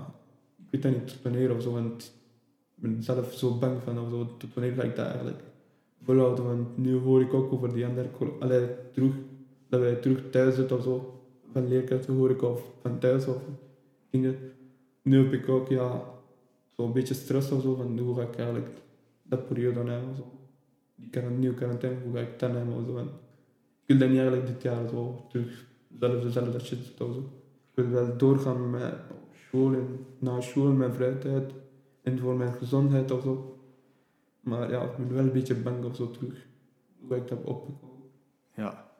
ik 0.56 0.64
weet 0.70 0.82
dat 0.82 0.92
niet 0.92 1.22
wanneer 1.22 1.54
of 1.54 1.62
zo. 1.62 1.72
Want 1.72 2.12
ben 2.80 3.02
zelf 3.02 3.32
zo 3.32 3.58
bang 3.58 3.82
van, 3.82 4.00
of 4.00 4.10
zo, 4.10 4.36
tot 4.36 4.54
wanneer 4.54 4.72
ga 4.72 4.82
ik 4.82 4.96
dat 4.96 5.06
eigenlijk 5.06 5.40
volhouden? 6.02 6.44
Want 6.44 6.76
nu 6.76 6.98
hoor 6.98 7.20
ik 7.20 7.34
ook 7.34 7.52
over 7.52 7.72
die 7.74 7.86
andere, 7.86 8.08
allee, 8.40 8.66
terug, 8.92 9.12
dat 9.68 9.80
wij 9.80 9.94
terug 9.94 10.30
thuis 10.30 10.54
zitten 10.54 10.76
of 10.76 10.82
zo. 10.82 11.20
van 11.52 11.68
leerkrachten 11.68 12.14
hoor 12.14 12.30
ik 12.30 12.42
of 12.42 12.62
van 12.80 12.98
thuis 12.98 13.26
of 13.26 13.42
dingen. 14.10 14.36
Nu 15.02 15.22
heb 15.24 15.32
ik 15.32 15.48
ook 15.48 15.68
ja, 15.68 16.04
zo'n 16.70 16.92
beetje 16.92 17.14
stress 17.14 17.50
of 17.50 17.62
zo 17.62 17.74
van 17.74 17.98
hoe 17.98 18.16
ga 18.16 18.22
ik 18.22 18.36
eigenlijk 18.36 18.68
dat 19.22 19.48
periode 19.48 19.74
dan 19.74 19.88
hebben. 19.88 20.16
Zo. 20.16 20.24
Die 20.94 21.10
quarant- 21.10 21.38
nieuwe 21.38 21.54
quarantaine, 21.54 21.98
hoe 22.04 22.14
ga 22.14 22.20
ik 22.20 22.38
dat 22.38 22.50
hebben 22.50 22.74
of 22.74 22.84
zo. 22.86 22.98
Ik 22.98 23.06
wil 23.86 23.98
dan 23.98 24.08
niet 24.08 24.18
eigenlijk 24.18 24.46
dit 24.46 24.62
jaar 24.62 24.88
zo 24.88 25.26
terug 25.28 25.66
zelf 25.98 26.22
dezelfde 26.22 26.58
shit 26.60 26.98
doen 26.98 27.08
of 27.08 27.14
zo. 27.14 27.20
Ik 27.20 27.84
wil 27.84 27.88
wel 27.90 28.16
doorgaan 28.16 28.70
met 28.70 28.94
school 29.46 29.72
en 29.74 30.06
na 30.18 30.40
school, 30.40 30.72
mijn 30.72 30.92
vrije 30.92 31.46
en 32.06 32.18
voor 32.18 32.36
mijn 32.36 32.52
gezondheid 32.52 33.10
of 33.10 33.22
zo. 33.22 33.60
Maar 34.40 34.70
ja, 34.70 34.82
ik 34.82 34.96
ben 34.96 35.14
wel 35.14 35.24
een 35.24 35.32
beetje 35.32 35.54
bang 35.54 35.84
of 35.84 35.96
zo 35.96 36.10
terug. 36.10 36.46
Hoe 37.00 37.16
ik 37.16 37.28
dat 37.28 37.44
oppakken? 37.44 37.88
Ja, 38.54 38.90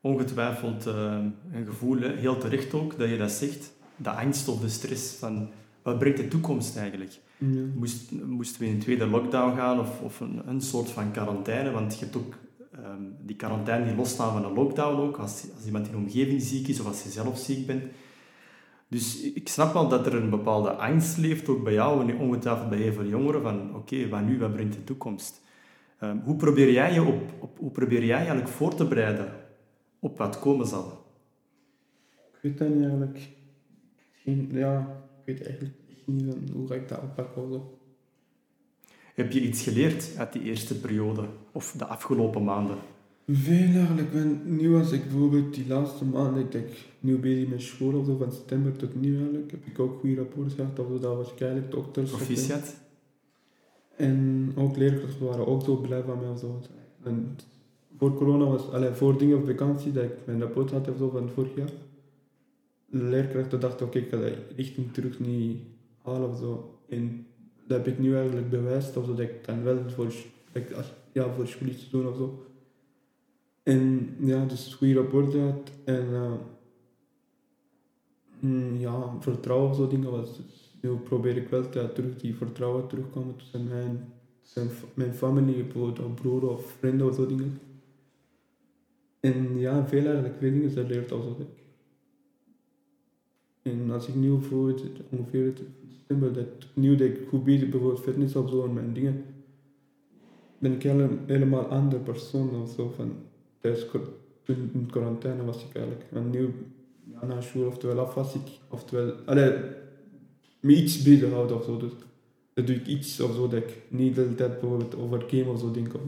ongetwijfeld 0.00 0.86
eh, 0.86 1.24
een 1.52 1.66
gevoel, 1.66 1.98
hè. 1.98 2.12
heel 2.12 2.38
terecht 2.38 2.74
ook, 2.74 2.98
dat 2.98 3.08
je 3.08 3.16
dat 3.16 3.30
zegt. 3.30 3.72
De 3.96 4.10
angst 4.10 4.48
of 4.48 4.60
de 4.60 4.68
stress 4.68 5.14
van, 5.14 5.48
wat 5.82 5.98
brengt 5.98 6.18
de 6.18 6.28
toekomst 6.28 6.76
eigenlijk? 6.76 7.18
Ja. 7.38 7.60
Moest, 7.74 8.10
moesten 8.26 8.60
we 8.60 8.66
in 8.66 8.72
een 8.72 8.80
tweede 8.80 9.06
lockdown 9.06 9.56
gaan 9.56 9.80
of, 9.80 10.00
of 10.00 10.20
een, 10.20 10.48
een 10.48 10.60
soort 10.60 10.90
van 10.90 11.10
quarantaine? 11.10 11.70
Want 11.70 11.98
je 11.98 12.04
hebt 12.04 12.16
ook 12.16 12.34
ehm, 12.72 13.02
die 13.20 13.36
quarantaine 13.36 13.86
die 13.86 13.96
losstaan 13.96 14.32
van 14.32 14.44
een 14.44 14.54
lockdown 14.54 15.00
ook, 15.00 15.16
als, 15.16 15.44
als 15.56 15.66
iemand 15.66 15.86
in 15.86 15.92
de 15.92 15.98
omgeving 15.98 16.42
ziek 16.42 16.68
is 16.68 16.80
of 16.80 16.86
als 16.86 17.02
je 17.02 17.10
zelf 17.10 17.38
ziek 17.38 17.66
bent. 17.66 17.82
Dus 18.88 19.20
ik 19.20 19.48
snap 19.48 19.72
wel 19.72 19.88
dat 19.88 20.06
er 20.06 20.14
een 20.14 20.30
bepaalde 20.30 20.70
angst 20.70 21.16
leeft, 21.16 21.48
ook 21.48 21.64
bij 21.64 21.72
jou 21.72 22.10
en 22.10 22.18
ongetwijfeld 22.18 22.68
bij 22.68 22.78
heel 22.78 22.92
veel 22.92 23.06
jongeren, 23.06 23.42
van 23.42 23.74
oké, 23.74 24.08
wat 24.08 24.22
nu, 24.22 24.38
wat 24.38 24.52
brengt 24.52 24.74
de 24.74 24.84
toekomst? 24.84 25.42
Ehm, 25.98 26.18
hoe, 26.18 26.36
probeer 26.36 26.72
jij 26.72 26.92
je 26.92 27.02
op, 27.02 27.32
op, 27.38 27.58
hoe 27.58 27.70
probeer 27.70 28.04
jij 28.04 28.16
eigenlijk 28.16 28.48
voor 28.48 28.74
te 28.74 28.88
bereiden 28.88 29.32
op 29.98 30.18
wat 30.18 30.38
komen 30.38 30.66
zal? 30.66 31.04
Ik 32.32 32.38
weet 32.40 32.58
dat 32.58 32.68
niet 32.68 32.82
eigenlijk. 32.82 33.28
Geen, 34.12 34.48
ja, 34.52 35.02
ik 35.24 35.24
weet 35.24 35.46
eigenlijk 35.46 35.74
niet 36.04 36.50
hoe 36.52 36.66
ga 36.68 36.74
ik 36.74 36.88
dat 36.88 37.00
zo. 37.34 37.78
Heb 39.14 39.32
je 39.32 39.40
iets 39.40 39.62
geleerd 39.62 40.16
uit 40.16 40.32
die 40.32 40.42
eerste 40.42 40.80
periode 40.80 41.28
of 41.52 41.72
de 41.72 41.84
afgelopen 41.84 42.44
maanden? 42.44 42.76
Veel 43.26 43.74
eigenlijk. 43.80 44.12
Want 44.12 44.46
nu 44.46 44.70
was 44.70 44.92
ik 44.92 45.02
bijvoorbeeld 45.02 45.54
die 45.54 45.66
laatste 45.68 46.04
maand 46.04 46.54
ik 46.54 46.86
nu 47.00 47.18
bezig 47.18 47.48
met 47.48 47.62
school 47.62 47.94
of 47.98 48.06
zo, 48.06 48.16
van 48.16 48.32
september 48.32 48.76
tot 48.76 49.00
nu 49.00 49.16
eigenlijk, 49.16 49.50
heb 49.50 49.66
ik 49.66 49.78
ook 49.78 50.00
goede 50.00 50.14
rapporten 50.16 50.50
gehad 50.56 50.78
of 50.78 50.86
zo, 50.86 50.98
dat 50.98 51.16
was 51.16 51.34
eigenlijk 51.38 51.70
dokters. 51.70 52.10
Proficiat? 52.10 52.76
En 53.96 54.52
ook 54.56 54.76
leerkrachten 54.76 55.26
waren 55.26 55.46
ook 55.46 55.62
zo 55.64 55.76
blij 55.76 56.02
van 56.02 56.18
mij 56.20 56.28
of 56.28 56.38
zo. 56.38 56.60
En 57.02 57.36
voor 57.98 58.14
corona 58.14 58.44
was, 58.44 58.70
allee, 58.70 58.90
voor 58.92 59.18
dingen 59.18 59.36
op 59.38 59.46
vakantie, 59.46 59.92
dat 59.92 60.04
ik 60.04 60.10
mijn 60.24 60.40
rapport 60.40 60.70
had 60.70 60.88
of 60.88 60.96
zo 60.98 61.08
van 61.10 61.28
vorig 61.30 61.56
jaar. 61.56 61.70
De 62.86 63.02
leerkrachten 63.02 63.60
dachten, 63.60 63.86
oké, 63.86 63.98
ik 63.98 64.08
ga 64.10 64.16
dat 64.16 64.32
richting 64.56 64.92
terug 64.92 65.20
niet 65.20 65.58
halen 66.02 66.28
of 66.30 66.38
zo. 66.38 66.78
En 66.88 67.26
dat 67.66 67.76
heb 67.78 67.86
ik 67.86 67.98
nu 67.98 68.16
eigenlijk 68.16 68.50
bewijst, 68.50 68.96
of 68.96 69.04
zo, 69.04 69.10
dat 69.10 69.20
ik 69.20 69.44
dan 69.46 69.62
wel 69.62 69.78
voor, 69.88 70.04
als- 70.76 70.92
ja, 71.12 71.32
voor 71.34 71.46
school 71.46 71.68
iets 71.68 71.84
te 71.84 71.90
doen 71.96 72.08
of 72.08 72.16
zo. 72.16 72.40
En 73.66 74.16
ja, 74.18 74.44
dus 74.44 74.74
goede 74.74 74.94
rapporten 74.94 75.40
had. 75.40 75.70
En 75.84 76.14
eh, 76.14 76.32
mm, 78.40 78.76
ja, 78.76 79.20
vertrouwen 79.20 79.74
zo 79.74 79.88
dingen 79.88 80.10
was. 80.10 80.40
Nu 80.80 80.96
probeer 80.96 81.36
ik 81.36 81.48
wel 81.48 81.68
te, 81.68 81.90
terug 81.94 82.16
die 82.16 82.34
vertrouwen 82.34 82.86
terugkomen 82.86 83.36
tussen 83.36 83.68
mijn, 83.68 84.12
tussen 84.42 84.70
mijn 84.94 85.14
familie, 85.14 85.64
bijvoorbeeld 85.64 86.14
broer 86.14 86.50
of 86.50 86.76
vrienden 86.78 87.06
of 87.08 87.14
zo 87.14 87.26
dingen. 87.26 87.58
En 89.20 89.58
ja, 89.58 89.86
veel 89.86 90.04
eigenlijk, 90.04 90.36
veel 90.38 90.52
dingen 90.52 90.70
zijn 90.70 90.86
leert 90.86 91.12
als 91.12 91.24
dat. 91.24 91.46
En 93.62 93.90
als 93.90 94.08
ik 94.08 94.14
nu 94.14 94.30
bijvoorbeeld 94.30 94.82
ongeveer 95.10 95.44
het 95.44 95.62
september, 95.88 96.32
dat 96.32 96.66
nu 96.74 96.96
dat 96.96 97.08
ik 97.08 97.28
goed 97.28 97.44
bijvoorbeeld 97.44 98.00
fitness 98.00 98.36
of 98.36 98.50
zo 98.50 98.64
en 98.64 98.72
mijn 98.72 98.92
dingen, 98.92 99.24
ben 100.58 100.72
ik 100.72 100.82
hele, 100.82 101.08
helemaal 101.26 101.64
andere 101.64 102.02
persoon 102.02 102.62
of 102.62 102.70
zo 102.70 102.92
van 102.96 103.12
tijdens 103.60 103.86
toen 104.42 104.70
in 104.72 104.86
quarantaine 104.90 105.44
was 105.44 105.64
ik 105.64 105.74
eigenlijk. 105.74 106.04
En 106.12 106.30
nu 106.30 106.54
ja, 107.12 107.26
na 107.26 107.40
school 107.40 107.66
oftewel 107.66 107.98
af 107.98 108.14
was 108.14 108.34
ik, 108.34 108.48
oftewel, 108.68 109.12
allee, 109.24 109.52
me 110.60 110.76
iets 110.76 111.02
bezighouden 111.02 111.56
of 111.56 111.64
zo. 111.64 111.76
Dus 111.76 111.92
dan 112.54 112.64
doe 112.64 112.74
ik 112.74 112.86
iets 112.86 113.20
of 113.20 113.34
zo 113.34 113.48
dat 113.48 113.62
ik 113.62 113.82
niet 113.88 114.14
de 114.14 114.20
hele 114.20 114.34
tijd 114.34 114.60
bijvoorbeeld 114.60 114.96
over 114.96 115.24
game 115.26 115.50
of 115.50 115.60
zo 115.60 115.70
denk. 115.70 115.94
Of, 115.94 116.00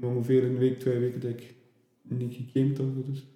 zo. 0.00 0.06
ongeveer 0.06 0.44
een 0.44 0.58
week, 0.58 0.80
twee 0.80 0.98
weken 0.98 1.20
dat 1.20 1.30
ik 1.30 1.54
niet 2.02 2.34
gegamed 2.34 2.78
of 2.78 2.86
zo. 2.86 3.02
Dus. 3.10 3.26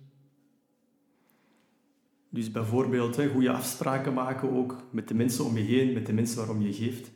Dus 2.28 2.50
bijvoorbeeld 2.50 3.16
hè, 3.16 3.28
goede 3.28 3.50
afspraken 3.50 4.12
maken 4.12 4.50
ook 4.50 4.76
met 4.90 5.08
de 5.08 5.14
mensen 5.14 5.44
om 5.44 5.56
je 5.56 5.62
heen, 5.62 5.92
met 5.92 6.06
de 6.06 6.12
mensen 6.12 6.36
waarom 6.36 6.62
je 6.62 6.72
geeft. 6.72 7.10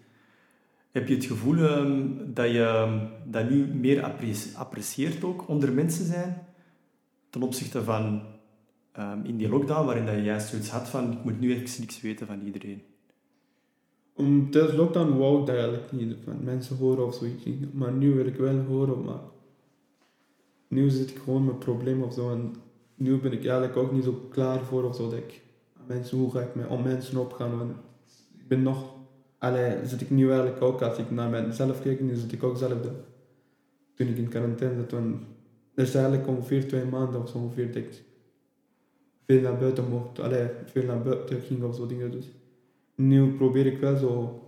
Heb 0.97 1.09
je 1.09 1.15
het 1.15 1.25
gevoel 1.25 1.57
ehm, 1.57 2.09
dat 2.27 2.51
je 2.51 2.63
ehm, 2.63 3.07
dat 3.25 3.51
nu 3.51 3.67
meer 3.67 4.03
appreci- 4.03 4.55
apprecieert 4.55 5.25
ook 5.25 5.49
onder 5.49 5.73
mensen 5.73 6.05
zijn? 6.05 6.47
Ten 7.31 7.43
opzichte 7.43 7.85
van 7.85 8.23
ehm, 8.93 9.25
in 9.25 9.37
die 9.37 9.49
lockdown, 9.49 9.87
waarin 9.87 10.07
dat 10.07 10.15
je 10.15 10.23
juist 10.23 10.49
zoiets 10.49 10.71
had 10.71 10.89
van 10.89 11.13
ik 11.13 11.25
moet 11.25 11.41
nu 11.41 11.55
even 11.55 11.81
niks 11.81 12.01
weten 12.01 12.27
van 12.27 12.41
iedereen. 12.41 12.83
Om 14.15 14.51
tijdens 14.51 14.75
lockdown 14.75 15.17
wou 15.17 15.43
ik 15.43 15.49
eigenlijk 15.49 15.93
niet 15.93 16.17
van 16.25 16.45
mensen 16.45 16.77
horen 16.77 17.07
of 17.07 17.15
zoiets. 17.15 17.45
Maar 17.73 17.93
nu 17.93 18.15
wil 18.15 18.27
ik 18.27 18.37
wel 18.37 18.59
horen, 18.59 19.05
maar 19.05 19.21
nu 20.69 20.89
zit 20.89 21.11
ik 21.11 21.19
gewoon 21.19 21.45
met 21.45 21.59
problemen 21.59 22.07
of 22.07 22.15
zo. 22.15 22.31
En 22.31 22.55
nu 22.95 23.19
ben 23.19 23.33
ik 23.33 23.45
eigenlijk 23.45 23.77
ook 23.77 23.93
niet 23.93 24.05
zo 24.05 24.27
klaar 24.31 24.65
voor 24.65 24.85
of 24.85 24.97
zo. 24.97 25.09
Dat 25.09 25.19
ik 25.19 25.43
mensen, 25.87 26.19
hoe 26.19 26.31
ga 26.31 26.41
ik 26.41 26.55
met 26.55 26.67
om 26.67 26.83
mensen 26.83 27.19
opgaan? 27.19 27.59
Want 27.59 27.71
ik 28.39 28.49
ben 28.49 28.63
nog, 28.63 28.95
allee, 29.39 29.87
zit 29.87 30.01
ik 30.01 30.11
nu 30.11 30.29
eigenlijk 30.31 30.63
ook, 30.63 30.83
als 30.83 30.99
ik 30.99 31.11
naar 31.11 31.31
mezelf 31.31 31.83
kijk, 31.83 32.01
nu 32.01 32.15
zit 32.15 32.33
ik 32.33 32.43
ook 32.43 32.57
zelf 32.57 32.81
de, 32.81 32.91
toen 33.95 34.07
ik 34.07 34.17
in 34.17 34.29
quarantaine 34.29 34.81
zat. 34.81 34.91
Want 34.91 35.17
er 35.75 35.83
is 35.83 35.95
eigenlijk 35.95 36.29
ongeveer 36.29 36.69
twee 36.69 36.85
maanden 36.85 37.23
of 37.23 37.29
zo 37.29 37.39
ongeveer 37.39 37.69
veel 39.27 39.41
naar 39.41 39.59
buiten 39.59 39.89
mocht, 39.89 40.21
allee, 40.21 40.49
veel 40.65 40.85
naar 40.85 41.03
buiten 41.03 41.41
ging 41.41 41.63
of 41.63 41.77
zo 41.77 41.87
dingen. 41.87 42.11
Dus 42.11 42.27
nu 42.95 43.37
probeer 43.37 43.67
ik 43.67 43.79
wel 43.79 43.97
zo 43.97 44.41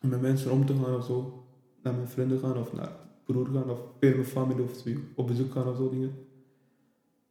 met 0.00 0.20
mensen 0.20 0.50
om 0.50 0.66
te 0.66 0.74
gaan 0.74 0.96
of 0.96 1.04
zo. 1.04 1.44
Naar 1.82 1.94
mijn 1.94 2.08
vrienden 2.08 2.38
gaan 2.38 2.58
of 2.58 2.72
naar 2.72 2.92
broer 3.24 3.46
gaan 3.52 3.70
of 3.70 3.80
bij 3.98 4.10
mijn 4.10 4.24
familie 4.24 4.64
of 4.64 4.76
zo, 4.84 4.90
op 5.14 5.26
bezoek 5.26 5.52
gaan 5.52 5.68
of 5.68 5.76
zo 5.76 5.90
dingen. 5.90 6.14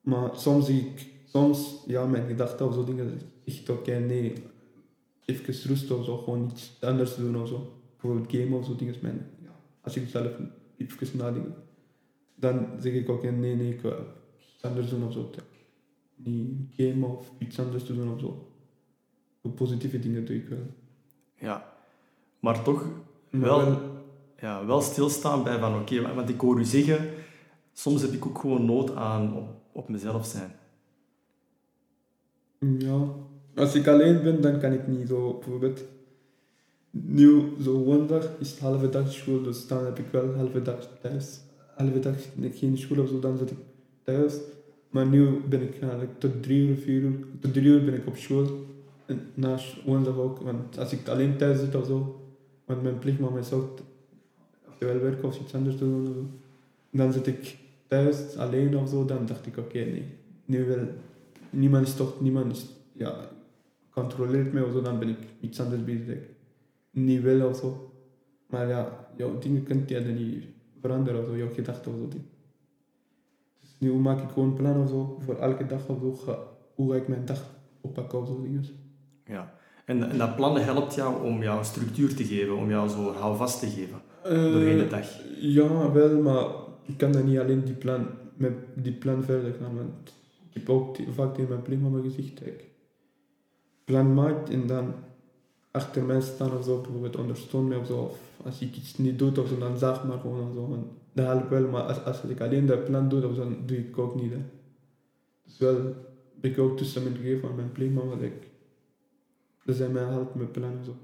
Maar 0.02 0.30
soms 0.36 0.66
zie 0.66 0.80
ik, 0.80 1.08
soms, 1.26 1.84
ja, 1.88 2.06
mijn 2.06 2.28
gedachten 2.28 2.68
of 2.68 2.74
zo 2.74 2.84
dingen, 2.84 3.20
ik 3.44 3.70
oké, 3.70 4.00
nee, 4.00 4.34
even 5.26 5.54
rust 5.70 5.92
of 5.92 6.06
zo, 6.06 6.18
gewoon 6.18 6.50
iets 6.52 6.78
anders 6.82 7.16
doen 7.16 7.42
of 7.42 7.48
zo. 7.48 7.80
Bijvoorbeeld 7.92 8.32
game 8.32 8.56
of 8.56 8.66
zo 8.66 8.76
dingen, 8.76 8.96
mijn, 9.02 9.30
ja, 9.42 9.56
als 9.82 9.96
ik 9.96 10.10
zelf 10.10 10.32
even 10.78 11.18
nadenk, 11.18 11.48
dan 12.36 12.68
zeg 12.80 12.94
ik 12.94 13.10
oké, 13.10 13.32
nee, 13.32 13.56
nee, 13.56 13.74
ik 13.74 13.82
wil 13.82 13.96
iets 14.56 14.64
anders 14.64 14.90
doen 14.90 15.06
of 15.06 15.14
zo. 15.14 15.30
Niet 16.16 16.74
game 16.78 17.06
of 17.06 17.32
iets 17.38 17.60
anders 17.60 17.84
te 17.84 17.96
doen 17.96 18.14
of 18.14 18.20
zo. 18.20 18.50
Positieve 19.56 20.00
dingen 20.00 20.26
doe 20.26 20.36
ik 20.36 20.48
wel. 20.48 20.74
Ja, 21.36 21.74
maar 22.40 22.64
toch 22.64 22.86
Maar 23.30 23.42
wel, 23.42 23.82
ja, 24.40 24.66
wel 24.66 24.82
stilstaan 24.82 25.44
bij 25.44 25.60
van 25.60 25.80
oké, 25.80 26.14
want 26.14 26.30
ik 26.30 26.40
hoor 26.40 26.60
u 26.60 26.64
zeggen, 26.64 27.10
soms 27.74 28.02
heb 28.02 28.12
ik 28.12 28.26
ook 28.26 28.40
gewoon 28.40 28.66
nood 28.66 28.96
aan 28.96 29.36
op, 29.36 29.50
op 29.72 29.90
mezelf 29.90 30.26
zijn. 30.26 30.52
Ja, 32.60 33.08
als 33.56 33.76
ik 33.76 33.88
alleen 33.88 34.24
ben, 34.24 34.42
dan 34.42 34.60
kan 34.60 34.72
ik 34.72 34.88
niet 34.88 35.08
zo 35.08 35.34
bijvoorbeeld. 35.34 35.84
Nu, 36.90 37.44
zo 37.62 37.74
woensdag 37.74 38.30
is 38.40 38.50
het 38.50 38.60
halve 38.60 38.90
dag 38.90 39.12
school, 39.12 39.42
dus 39.42 39.68
dan 39.68 39.86
heb 39.86 40.00
ik 40.00 40.06
wel 40.12 40.34
halve 40.34 40.62
dag 40.62 40.88
thuis. 41.02 41.40
Halve 41.76 42.00
dag 42.00 42.16
geen 42.40 42.78
school 42.78 43.04
of 43.04 43.10
zo, 43.10 43.20
dan 43.20 43.38
zit 43.38 43.52
ik 43.52 43.58
thuis. 44.04 44.38
Maar 44.90 45.06
nu 45.06 45.42
ben 45.50 45.62
ik 45.62 45.82
eigenlijk 45.82 46.20
tot 46.20 46.44
drie 46.44 46.68
uur, 46.68 46.76
vier 46.76 47.02
uur, 47.02 47.26
tot 47.40 47.54
drie 47.54 47.66
uur 47.66 47.86
ben 47.86 47.94
ik 47.94 48.08
op 48.08 48.16
school. 48.16 48.48
En 49.06 49.22
na 49.34 49.58
woensdag 49.86 50.18
ook, 50.18 50.40
want 50.40 50.78
als 50.78 50.92
ik 50.92 51.08
alleen 51.08 51.38
thuis 51.38 51.60
zit 51.60 51.76
of 51.76 51.86
zo, 51.86 52.22
want 52.66 52.84
mijn 52.84 53.00
plichtmama 53.00 53.40
is 53.40 53.52
ook, 53.52 53.80
oftewel 54.68 55.00
werken 55.00 55.28
of 55.28 55.40
iets 55.40 55.54
anders 55.54 55.78
te 55.78 55.84
doen. 55.84 56.32
Dan 56.92 57.14
zit 57.14 57.28
ik 57.28 57.58
thuis 57.88 58.36
alleen 58.36 58.78
of 58.78 58.90
zo, 58.90 59.06
dan 59.06 59.26
dacht 59.26 59.46
ik 59.46 59.58
oké, 59.58 59.78
nee, 59.78 60.06
nu 60.46 60.66
wel 60.66 60.88
niemand 61.50 61.88
is 61.88 61.96
toch, 61.96 62.22
niemand 62.22 62.66
ja, 62.94 63.30
controleert 63.96 64.54
mij 64.54 64.64
of 64.64 64.72
zo, 64.72 64.82
dan 64.82 65.00
ben 65.00 65.10
ik 65.10 65.18
iets 65.40 65.62
anders 65.62 65.84
bezig. 65.84 66.06
dat 66.06 66.16
ik 66.16 66.30
Niet 66.92 67.22
wil 67.22 67.48
of 67.48 67.58
zo. 67.58 67.94
Maar 68.48 68.68
ja, 68.68 69.08
jouw 69.18 69.40
dingen 69.40 69.64
kunt 69.64 69.90
je 69.90 70.04
dan 70.04 70.16
niet 70.16 70.44
veranderen 70.82 71.22
of 71.22 71.28
zo, 71.28 71.38
jouw 71.38 71.54
gedachten 71.54 71.92
of 71.92 71.98
zo. 71.98 72.08
Dus 73.62 73.76
nu 73.78 73.94
maak 73.94 74.22
ik 74.22 74.30
gewoon 74.30 74.50
een 74.50 74.54
plan 74.54 74.82
of 74.82 74.90
zo, 74.90 75.18
voor 75.26 75.36
elke 75.36 75.66
dag 75.66 75.88
of 75.88 76.00
zo, 76.00 76.14
ga, 76.14 76.38
hoe 76.76 76.92
ga 76.92 76.98
ik 76.98 77.08
mijn 77.08 77.26
dag 77.26 77.42
oppakken 77.82 78.22
of 78.22 78.28
zo 78.28 78.42
dingen. 78.42 78.66
Ja. 79.26 79.54
En, 79.86 80.10
en 80.10 80.18
dat 80.18 80.36
plan 80.36 80.58
helpt 80.58 80.96
jou 80.96 81.26
om 81.26 81.42
jou 81.42 81.64
structuur 81.64 82.16
te 82.16 82.24
geven, 82.24 82.56
om 82.56 82.70
jou 82.70 82.90
zo 82.90 83.12
houvast 83.12 83.60
te 83.60 83.68
geven 83.68 84.02
doorheen 84.30 84.78
de 84.78 84.88
dag. 84.88 85.08
Ja, 85.40 85.92
wel, 85.92 86.22
maar 86.22 86.46
ik 86.86 86.98
kan 86.98 87.12
dan 87.12 87.26
niet 87.26 87.40
alleen 87.40 87.64
die 87.64 87.74
plan, 87.74 88.08
met 88.36 88.54
die 88.74 88.94
plan 88.94 89.24
verder 89.24 89.54
gaan, 89.54 89.76
want 89.76 90.14
ik 90.50 90.54
heb 90.54 90.70
ook 90.70 90.98
vaak 91.10 91.36
tegen 91.36 91.62
mijn 91.68 92.04
gezegd 92.04 92.40
dat 92.40 92.48
ik 92.48 92.75
plan 93.86 94.14
maak 94.14 94.50
en 94.50 94.68
dan 94.68 94.94
achter 95.72 96.04
mij 96.04 96.22
staan 96.22 96.58
of 96.58 96.64
zo, 96.64 96.82
bijvoorbeeld 96.82 97.16
ondersteun 97.16 97.68
me 97.68 97.78
of 97.78 97.88
zo. 97.88 97.98
Of 97.98 98.20
als 98.44 98.62
ik 98.62 98.76
iets 98.76 98.98
niet 98.98 99.20
doe 99.20 99.40
of 99.40 99.48
zo, 99.48 99.58
dan 99.58 99.78
zeg 99.78 100.04
maar 100.04 100.20
gewoon 100.20 100.48
of 100.48 100.54
zo. 100.54 100.74
En 100.74 100.90
dat 101.14 101.26
helpt 101.26 101.50
wel, 101.50 101.68
maar 101.68 101.82
als, 101.82 102.04
als 102.04 102.22
ik 102.22 102.42
alleen 102.42 102.66
dat 102.66 102.86
plan 102.86 103.10
doe, 103.10 103.28
of 103.28 103.36
dan 103.36 103.58
doe 103.66 103.78
ik 103.78 103.98
ook 103.98 104.22
niet. 104.22 104.32
Hè. 104.32 104.40
Dus 105.44 105.58
wel 105.58 105.76
heb 106.36 106.52
ik 106.52 106.60
ook 106.60 106.78
toestemming 106.78 107.16
gegeven 107.18 107.50
aan 107.50 107.56
mijn 107.56 107.72
pleegmama 107.72 108.10
dat 108.10 108.22
ik 108.22 108.48
dat 109.66 109.76
zij 109.76 109.90
mij 109.90 110.04
helpt 110.04 110.36
met 110.36 110.52
plannen. 110.52 110.84
Zo. 110.84 110.96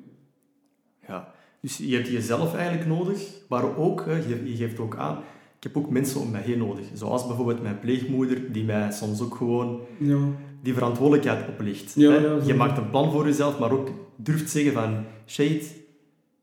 Ja. 1.07 1.33
Dus 1.61 1.77
je 1.77 1.95
hebt 1.95 2.07
jezelf 2.07 2.55
eigenlijk 2.55 2.87
nodig, 2.87 3.29
maar 3.49 3.77
ook, 3.77 4.05
je, 4.05 4.49
je 4.49 4.55
geeft 4.55 4.79
ook 4.79 4.95
aan, 4.95 5.23
ik 5.61 5.67
heb 5.73 5.77
ook 5.83 5.89
mensen 5.89 6.21
om 6.21 6.31
mij 6.31 6.41
heen 6.41 6.57
nodig. 6.57 6.85
Zoals 6.93 7.27
bijvoorbeeld 7.27 7.61
mijn 7.61 7.79
pleegmoeder, 7.79 8.51
die 8.51 8.63
mij 8.63 8.91
soms 8.91 9.21
ook 9.21 9.35
gewoon 9.35 9.81
Ja, 9.97 10.19
die 10.61 10.73
verantwoordelijkheid 10.73 11.47
oplicht. 11.47 11.93
Ja, 11.95 12.37
je 12.45 12.53
maakt 12.53 12.77
een 12.77 12.89
plan 12.89 13.11
voor 13.11 13.25
jezelf, 13.25 13.59
maar 13.59 13.71
ook 13.71 13.89
durft 14.15 14.49
zeggen 14.49 14.73
van, 14.73 15.03
shit, 15.25 15.75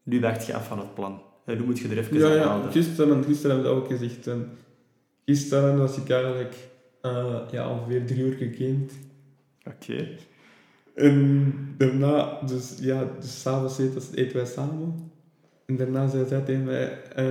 nu 0.02 0.20
wijkt 0.20 0.46
je 0.46 0.54
af 0.54 0.66
van 0.66 0.78
het 0.78 0.94
plan. 0.94 1.20
Nu 1.46 1.64
moet 1.64 1.78
je 1.78 1.88
er 1.88 1.98
even 1.98 2.18
ja, 2.18 2.42
aan 2.42 2.48
houden. 2.48 2.72
Gisteren, 2.72 3.24
gisteren 3.24 3.56
heb 3.56 3.64
ik 3.64 3.70
dat 3.70 3.82
ook 3.82 3.88
gezegd. 3.88 4.26
En 4.26 4.50
gisteren 5.24 5.78
was 5.78 5.96
ik 5.96 6.10
eigenlijk 6.10 6.54
eh, 7.00 7.38
ja, 7.50 7.70
ongeveer 7.70 8.06
drie 8.06 8.24
uur 8.24 8.36
gegamed. 8.36 8.92
Oké. 9.64 10.08
En 10.94 11.54
daarna, 11.78 12.40
dus 12.46 12.76
ja, 12.80 13.08
dus 13.20 13.40
s'avonds 13.40 13.78
eten, 13.78 14.02
eten 14.14 14.36
wij 14.36 14.46
samen. 14.46 15.10
En 15.66 15.76
daarna 15.76 16.08
zei 16.08 16.26
zij 16.28 16.40
tegen 16.40 16.64
mij, 16.64 17.02
eh, 17.02 17.26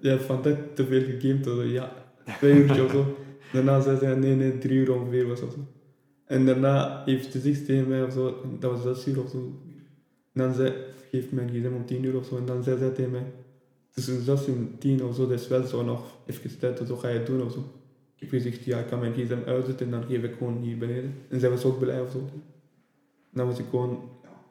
je 0.00 0.08
hebt 0.08 0.22
vandaag 0.22 0.56
te 0.74 0.86
veel 0.86 1.02
gegamed. 1.02 1.70
Ja, 1.70 1.92
twee 2.38 2.54
uurtjes 2.54 2.80
of 2.80 2.90
zo. 2.90 3.16
Daarna 3.52 3.80
zei 3.80 3.98
zij, 3.98 4.14
nee, 4.14 4.34
nee, 4.34 4.58
drie 4.58 4.78
uur 4.78 4.92
ongeveer 4.92 5.26
was 5.26 5.40
of 5.40 5.52
zo. 5.52 5.58
En 6.24 6.46
daarna 6.46 7.02
heeft 7.04 7.32
ze 7.32 7.40
zich 7.40 7.64
tegen 7.64 7.88
mij 7.88 8.02
of 8.02 8.12
zo, 8.12 8.42
dat 8.58 8.70
was 8.70 8.82
zes 8.82 9.14
uur 9.14 9.22
of 9.22 9.30
zo. 9.30 9.38
En 10.32 10.42
dan 10.42 10.54
zei, 10.54 10.72
geef 11.10 11.32
mijn 11.32 11.48
gsm 11.48 11.74
om 11.74 11.86
tien 11.86 12.04
uur 12.04 12.16
of 12.16 12.26
zo. 12.26 12.36
En 12.36 12.46
dan 12.46 12.62
zei 12.62 12.78
zij 12.78 12.90
tegen 12.90 13.10
mij, 13.10 13.32
tussen 13.90 14.22
zes 14.22 14.46
en 14.46 14.76
tien 14.78 15.04
of 15.04 15.14
zo, 15.14 15.28
dat 15.28 15.40
is 15.40 15.48
wel 15.48 15.66
zo 15.66 15.84
nog 15.84 16.18
even 16.26 16.58
tijd 16.58 16.80
zo, 16.86 16.96
ga 16.96 17.08
je 17.08 17.22
doen 17.22 17.42
of 17.42 17.52
zo. 17.52 17.58
Ik 18.14 18.20
heb 18.20 18.30
gezegd, 18.30 18.64
ja, 18.64 18.78
ik 18.78 18.86
kan 18.86 18.98
mijn 18.98 19.12
gsm 19.12 19.38
uitzetten 19.46 19.86
en 19.86 19.92
dan 19.92 20.04
geef 20.04 20.22
ik 20.22 20.34
gewoon 20.38 20.56
hier 20.62 20.78
beneden. 20.78 21.14
En 21.28 21.40
zij 21.40 21.50
was 21.50 21.64
ook 21.64 21.78
blij 21.78 22.00
of 22.00 22.10
zo. 22.10 22.28
Dan 23.32 23.46
was 23.46 23.58
ik 23.58 23.66
gewoon 23.70 24.08
ja, 24.22 24.42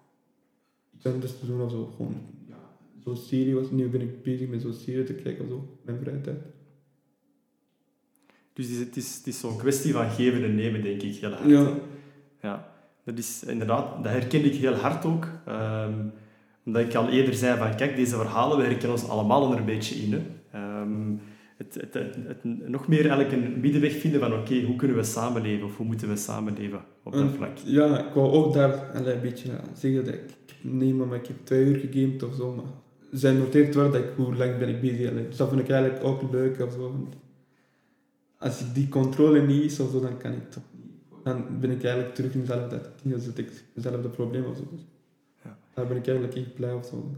iets 0.96 1.06
anders 1.06 1.40
te 1.40 1.46
doen 1.46 1.62
of 1.62 1.72
zo. 1.72 1.94
Gewoon, 1.96 2.14
ja, 2.14 2.35
zo'n 3.06 3.16
serie 3.16 3.56
was. 3.56 3.72
Nu 3.72 3.88
ben 3.90 4.02
ik 4.02 4.24
bezig 4.24 4.48
met 4.50 4.62
zo'n 4.62 4.74
serie 4.74 5.04
te 5.04 5.14
kijken 5.14 5.48
zo, 5.48 5.78
mijn 5.86 5.98
vrije 6.02 6.22
tijd. 6.22 6.38
Dus 8.54 8.68
het 8.70 8.96
is, 8.98 9.16
het 9.18 9.28
is, 9.28 9.40
zo'n 9.40 9.58
kwestie 9.58 9.94
van 9.94 10.10
geven 10.10 10.44
en 10.44 10.56
nemen, 10.56 10.82
denk 10.82 11.02
ik, 11.02 11.16
heel 11.16 11.32
hard. 11.32 11.50
Ja. 11.50 11.74
Ja, 12.42 12.72
dat 13.04 13.18
is 13.18 13.44
inderdaad, 13.48 14.04
dat 14.04 14.12
herken 14.12 14.46
ik 14.46 14.54
heel 14.56 14.74
hard 14.74 15.06
ook. 15.06 15.28
Ehm, 15.46 15.94
omdat 16.66 16.82
ik 16.86 16.96
al 16.96 17.10
eerder 17.10 17.34
zei 17.34 17.58
van, 17.58 17.76
kijk, 17.76 17.96
deze 17.96 18.16
verhalen, 18.16 18.58
we 18.58 18.64
herkennen 18.64 18.92
ons 18.98 19.08
allemaal 19.10 19.52
er 19.52 19.58
een 19.58 19.66
beetje 19.66 19.96
in. 19.96 20.12
Hè. 20.14 20.22
Ehm, 20.52 21.14
het, 21.58 21.74
het, 21.74 21.94
het, 21.94 22.16
het- 22.28 22.44
nog 22.70 22.88
meer 22.88 23.10
eigenlijk 23.10 23.32
een 23.32 23.60
middenweg 23.60 23.94
vinden 23.94 24.20
van, 24.20 24.34
oké, 24.34 24.62
hoe 24.62 24.76
kunnen 24.76 24.98
we 24.98 25.04
samenleven? 25.04 25.66
Of 25.66 25.78
hoe 25.78 25.86
moeten 25.86 26.08
we 26.10 26.16
samenleven 26.16 26.84
op 27.04 27.14
dat 27.14 27.32
vlak? 27.36 27.58
Ja, 27.58 28.08
ik 28.08 28.14
wou 28.14 28.32
ook 28.32 28.54
daar 28.54 28.96
een 28.96 29.22
beetje 29.22 29.50
zeggen 29.74 30.06
dat 30.06 30.14
ik, 30.14 30.22
nee, 30.62 30.94
maar 30.94 31.18
ik 31.18 31.26
heb 31.28 31.36
twee 31.44 31.66
uur 31.66 31.80
gegamed 31.80 32.24
of 32.24 32.36
zo. 32.36 32.54
Maar 32.56 32.66
zij 33.16 33.34
noteert 33.34 33.76
wel 33.76 33.92
dat 33.92 34.02
ik, 34.02 34.10
hoe 34.16 34.36
lang 34.36 34.58
ben 34.58 34.70
ik 34.70 34.82
bezig. 34.82 35.12
Dus 35.14 35.38
dat 35.38 35.50
vind 35.50 35.62
ik 35.62 35.70
eigenlijk 35.70 36.04
ook 36.04 36.32
leuk 36.32 36.62
of 36.62 36.74
zo. 36.74 36.92
Want 36.92 37.16
als 38.38 38.60
ik 38.60 38.74
die 38.74 38.90
controle 38.90 39.42
niet 39.42 39.64
is 39.64 39.80
of 39.80 39.92
zo, 39.92 40.00
dan 40.00 40.18
kan 40.18 40.32
ik 40.32 40.52
toch 40.52 40.64
niet. 40.72 41.24
Dan 41.24 41.60
ben 41.60 41.72
ik 41.72 41.84
eigenlijk 41.84 42.16
terug 42.16 42.34
in 42.34 42.40
dezelfde 42.40 42.82
ding, 43.02 43.14
dan 43.14 43.24
zit 43.24 43.38
ik 43.38 43.52
dezelfde 43.74 44.10
probleem 44.10 44.46
of 44.46 44.58
zo. 44.58 44.68
Dus 44.72 44.82
Ja. 45.44 45.58
Daar 45.74 45.88
ben 45.88 45.98
ik 45.98 46.08
eigenlijk 46.08 46.38
echt 46.38 46.56
blij 46.56 46.74
of 46.74 46.86
zo. 46.86 47.12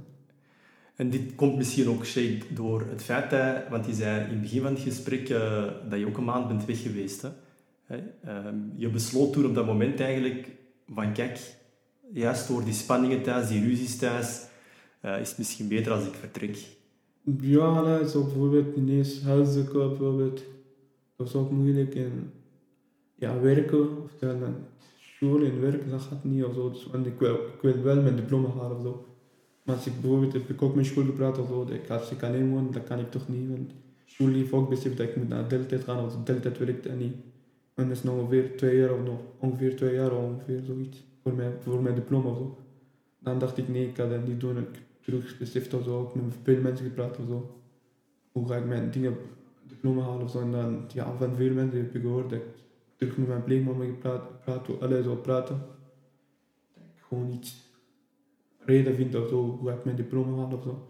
En 0.96 1.10
dit 1.10 1.36
komt 1.36 1.58
misschien 1.58 1.90
ook, 1.90 2.06
Shay, 2.06 2.42
door 2.50 2.86
het 2.90 3.04
feit 3.04 3.30
dat, 3.30 3.68
want 3.70 3.86
je 3.86 3.94
zei 3.94 4.24
in 4.24 4.30
het 4.30 4.42
begin 4.42 4.62
van 4.62 4.74
het 4.74 4.82
gesprek 4.82 5.30
eh, 5.30 5.64
dat 5.90 6.00
je 6.00 6.08
ook 6.08 6.18
een 6.18 6.24
maand 6.24 6.48
bent 6.48 6.66
weg 6.66 6.82
geweest. 6.82 7.22
Hè? 7.22 7.30
Hè, 7.86 7.98
ehm, 8.24 8.56
je 8.76 8.90
besloot 8.90 9.34
toen 9.34 9.46
op 9.46 9.56
dat 9.56 9.66
moment 9.66 10.00
eigenlijk 10.00 10.48
van, 10.94 11.14
kijk, 11.14 11.40
juist 12.12 12.48
door 12.48 12.64
die 12.64 12.74
spanningen 12.74 13.22
thuis, 13.22 13.48
die 13.48 13.66
ruzies 13.66 13.98
thuis, 13.98 14.46
eh, 15.08 15.22
is 15.22 15.36
misschien 15.36 15.68
beter 15.68 15.92
als 15.92 16.06
ik 16.06 16.14
vertrek. 16.14 16.58
Ja, 17.42 18.06
zo 18.08 18.24
bijvoorbeeld 18.24 18.76
ineens 18.76 19.22
huizen 19.22 19.66
kopen, 19.66 19.90
bijvoorbeeld. 19.90 20.44
Dat 21.16 21.28
is 21.28 21.36
ook 21.36 21.52
moeilijk. 21.52 21.96
En 21.96 22.32
ja, 23.16 23.40
werken, 23.40 24.04
oftewel 24.04 24.40
dan 24.40 24.56
school 25.00 25.44
en 25.44 25.62
werk, 25.62 25.90
dat 25.90 26.02
gaat 26.02 26.24
niet 26.24 26.44
of 26.44 26.54
zo. 26.54 26.70
Dus, 26.70 26.88
want 26.92 27.06
ik 27.06 27.20
wil, 27.20 27.34
ik 27.36 27.62
wil 27.62 27.82
wel 27.82 28.02
mijn 28.02 28.16
diploma 28.16 28.50
halen 28.50 28.78
of 28.78 28.82
zo. 28.82 29.06
Maar 29.64 29.76
als 29.76 29.86
ik 29.86 30.02
bijvoorbeeld, 30.02 30.34
heb 30.34 30.50
ik 30.50 30.62
ook 30.62 30.76
met 30.76 30.86
school 30.86 31.06
gepraat 31.06 31.38
of 31.38 31.48
zo, 31.48 31.68
ik, 31.72 31.90
als 31.90 32.12
ik 32.12 32.24
alleen 32.24 32.50
woon, 32.50 32.72
dat 32.72 32.84
kan 32.84 33.00
ik 33.00 33.12
toch 33.12 33.28
niet. 33.28 33.50
Want 33.50 33.72
school 34.06 34.28
heeft 34.28 34.52
ook 34.52 34.70
beseft 34.70 34.98
dat 34.98 35.08
ik 35.08 35.16
moet 35.16 35.30
naar 35.30 35.48
deeltijd 35.48 35.84
gaan, 35.84 36.06
of 36.06 36.16
deeltijd 36.24 36.58
werkt 36.58 36.86
en 36.86 36.98
niet. 36.98 37.16
En 37.74 37.88
dat 37.88 37.98
is 37.98 38.04
nog 38.04 38.20
ongeveer 38.20 38.58
twee 38.58 38.78
jaar 38.78 38.94
of 38.94 39.04
nog 39.04 39.20
ongeveer 39.40 39.76
twee 39.76 39.94
jaar 39.94 40.12
of 40.12 40.24
ongeveer 40.24 40.62
zoiets. 40.66 41.04
Voor 41.24 41.34
mijn, 41.34 41.52
voor 41.60 41.82
mijn 41.82 41.96
diploma 41.96 42.30
of 42.30 42.38
zo. 42.38 42.58
Dan 43.20 43.40
dacht 43.40 43.58
ik, 43.58 43.68
nee, 43.68 43.88
ik 43.88 43.94
kan 43.94 44.10
dat 44.10 44.28
niet 44.28 44.40
doen. 44.40 44.58
Terug 45.08 45.38
beseft 45.38 45.74
of 45.74 45.84
zo, 45.84 46.00
ook 46.00 46.16
met 46.16 46.24
veel 46.44 46.62
mensen 46.62 46.86
gepraat 46.86 47.18
of 47.18 47.28
zo. 47.28 47.62
Hoe 48.32 48.48
ga 48.48 48.56
ik 48.56 48.66
mijn 48.66 48.92
dingen, 48.92 49.18
diploma 49.68 50.02
halen 50.02 50.24
of 50.24 50.32
zo. 50.32 50.42
En 50.42 50.52
dan, 50.52 50.86
ja, 50.94 51.18
van 51.18 51.36
veel 51.36 51.54
mensen 51.54 51.78
heb 51.78 51.96
ik 51.96 52.02
gehoord 52.02 52.30
dat 52.30 52.40
ik 52.40 52.46
terug 52.96 53.18
met 53.18 53.28
mijn 53.28 53.44
pleegmama 53.44 53.86
gepraat, 53.86 54.42
praat, 54.42 54.82
allee, 54.82 55.04
zo 55.04 55.16
praten. 55.16 55.62
Dat 56.74 56.84
ik 56.96 57.04
gewoon 57.08 57.32
iets 57.32 57.66
reden 58.60 58.96
vind 58.96 59.16
of 59.16 59.30
zo, 59.30 59.58
hoe 59.60 59.72
ik 59.72 59.84
mijn 59.84 59.96
diploma 59.96 60.38
halen 60.38 60.58
of 60.58 60.64
zo. 60.64 60.88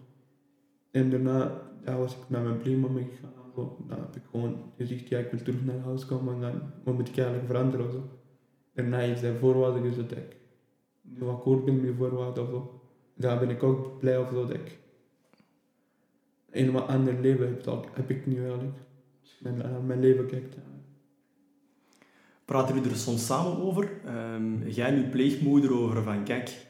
En 0.92 1.10
daarna 1.10 1.62
ja, 1.86 1.98
was 1.98 2.14
ik 2.14 2.30
met 2.30 2.44
mijn 2.44 2.58
pleegmama 2.58 3.00
gegaan. 3.00 3.32
Zo. 3.56 3.78
Dan 3.88 4.00
heb 4.00 4.16
ik 4.16 4.24
gewoon 4.32 4.58
gezegd, 4.78 5.08
ja, 5.08 5.20
ik 5.20 5.32
wil 5.32 5.42
terug 5.42 5.66
naar 5.66 5.80
huis 5.80 6.06
komen 6.06 6.34
en 6.34 6.42
dan 6.42 6.62
wat 6.84 6.94
moet 6.96 7.08
ik 7.08 7.18
eigenlijk 7.18 7.48
veranderen 7.48 7.86
of 7.86 7.92
zo. 7.92 8.04
Daarna 8.74 8.98
heeft 8.98 9.20
zij 9.20 9.36
voorwaarden 9.36 9.84
gezet 9.84 10.10
dat 10.10 10.18
ik 10.18 10.36
nu 11.02 11.28
akkoord 11.28 11.66
ben 11.66 11.82
met 11.82 11.96
voorwaarden 11.98 12.44
of 12.44 12.50
zo. 12.50 12.78
Daar 13.18 13.40
ben 13.40 13.50
ik 13.50 13.64
ook 13.64 14.00
blij 14.00 14.14
zo 14.14 14.34
dat 14.34 14.50
ik 14.50 14.78
een 16.52 16.60
helemaal 16.60 16.88
ander 16.88 17.14
leven 17.22 17.48
heb, 17.48 17.64
dat 17.64 17.88
heb 17.94 18.10
ik 18.10 18.26
nu 18.26 18.44
eigenlijk. 18.44 18.78
Naar 19.40 19.54
naar 19.54 19.82
mijn 19.82 20.00
leven 20.00 20.28
kijkt. 20.28 20.56
Praten 22.46 22.76
jullie 22.76 22.90
er 22.90 22.98
soms 22.98 23.26
samen 23.26 23.62
over? 23.62 23.90
Ehm, 24.06 24.68
jij 24.68 24.88
en 24.88 25.04
uw 25.04 25.10
pleegmoeder 25.10 25.74
over 25.74 26.04
van, 26.04 26.24
kijk, 26.24 26.68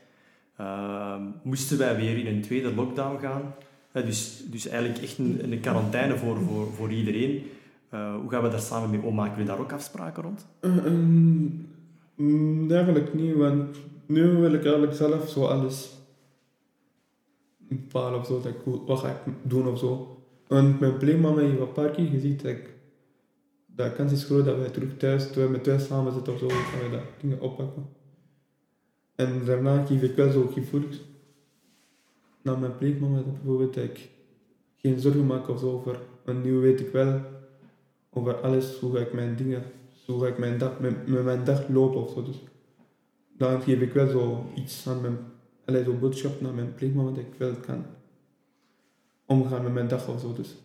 ehm, 0.57 1.21
moesten 1.43 1.77
wij 1.77 1.95
weer 1.95 2.17
in 2.17 2.35
een 2.35 2.41
tweede 2.41 2.73
lockdown 2.73 3.19
gaan? 3.19 3.53
Eh, 3.91 4.05
dus, 4.05 4.43
dus 4.45 4.67
eigenlijk 4.67 5.03
echt 5.03 5.17
een, 5.17 5.51
een 5.51 5.59
quarantaine 5.59 6.17
voor, 6.17 6.37
voor, 6.37 6.73
voor 6.73 6.91
iedereen. 6.91 7.43
Eh, 7.89 8.15
hoe 8.15 8.29
gaan 8.29 8.43
we 8.43 8.49
daar 8.49 8.59
samen 8.59 8.89
mee 8.89 9.01
om? 9.01 9.15
Maken 9.15 9.33
jullie 9.33 9.49
daar 9.49 9.59
ook 9.59 9.71
afspraken 9.71 10.23
rond? 10.23 10.45
Eh, 10.59 10.71
mm, 12.15 12.71
eigenlijk 12.71 13.13
niet, 13.13 13.35
want 13.35 13.77
nu 14.05 14.23
wil 14.23 14.53
ik 14.53 14.63
eigenlijk 14.63 14.93
zelf 14.93 15.29
zo 15.29 15.45
alles 15.45 15.96
bepalen 17.69 18.19
of 18.19 18.25
zo. 18.25 18.41
Dat 18.41 18.53
wat 18.85 18.99
ga 18.99 19.09
ik 19.09 19.33
doen 19.41 19.67
of 19.67 19.79
zo. 19.79 20.21
Want 20.47 20.79
mijn 20.79 20.97
pleegmama 20.97 21.41
heeft 21.41 21.59
een 21.59 21.71
paar 21.71 21.89
keer 21.89 22.07
gezien 22.07 22.37
dat 22.37 22.45
ik 22.45 22.75
de 23.65 23.91
kans 23.91 24.11
is 24.11 24.23
groot 24.23 24.45
dat 24.45 24.57
wij 24.57 24.69
terug 24.69 24.97
thuis, 24.97 25.25
terwijl 25.25 25.47
we 25.47 25.51
met 25.51 25.63
thuis 25.63 25.85
samen 25.85 26.13
zitten 26.13 26.33
of 26.33 26.39
zo, 26.39 26.47
gaan 26.47 26.89
we 26.89 26.89
dat 26.89 27.01
dingen 27.21 27.41
oppakken. 27.41 27.85
En 29.15 29.45
daarna 29.45 29.85
geef 29.85 30.01
ik 30.01 30.15
wel 30.15 30.31
zo 30.31 30.47
gevoel 30.47 30.83
naar 32.41 32.59
mijn 32.59 32.77
pleegmama 32.77 33.15
dat 33.15 33.33
bijvoorbeeld 33.33 33.73
dat 33.73 33.83
ik 33.83 34.09
geen 34.75 34.99
zorgen 34.99 35.25
maak 35.25 35.49
of 35.49 35.59
zo 35.59 35.71
over. 35.71 35.99
Want 36.25 36.43
nu 36.43 36.53
weet 36.53 36.79
ik 36.79 36.91
wel 36.91 37.21
over 38.09 38.35
alles, 38.41 38.79
hoe 38.79 38.95
ga 38.95 38.99
ik 38.99 39.13
mijn 39.13 39.35
dingen, 39.35 39.63
hoe 40.05 40.21
ga 40.21 40.27
ik 40.27 40.37
mijn 40.37 40.57
dag, 40.57 40.79
met 40.79 41.07
mijn 41.07 41.43
dag 41.43 41.67
lopen 41.69 42.01
of 42.01 42.11
zo. 42.11 42.23
Dus 42.23 42.43
dan 43.37 43.61
geef 43.61 43.81
ik 43.81 43.93
wel 43.93 44.09
zo 44.09 44.45
iets 44.55 44.87
aan 44.87 45.01
mijn, 45.01 45.17
allee, 45.67 45.83
zo'n 45.83 45.99
boodschap 45.99 46.41
naar 46.41 46.53
mijn 46.53 46.73
pleegmama 46.75 47.09
dat 47.09 47.17
ik 47.19 47.33
wel 47.37 47.53
kan 47.53 47.85
omgaan 49.25 49.63
met 49.63 49.73
mijn 49.73 49.87
dag 49.87 50.07
of 50.07 50.21
zo. 50.21 50.33
Dus. 50.33 50.55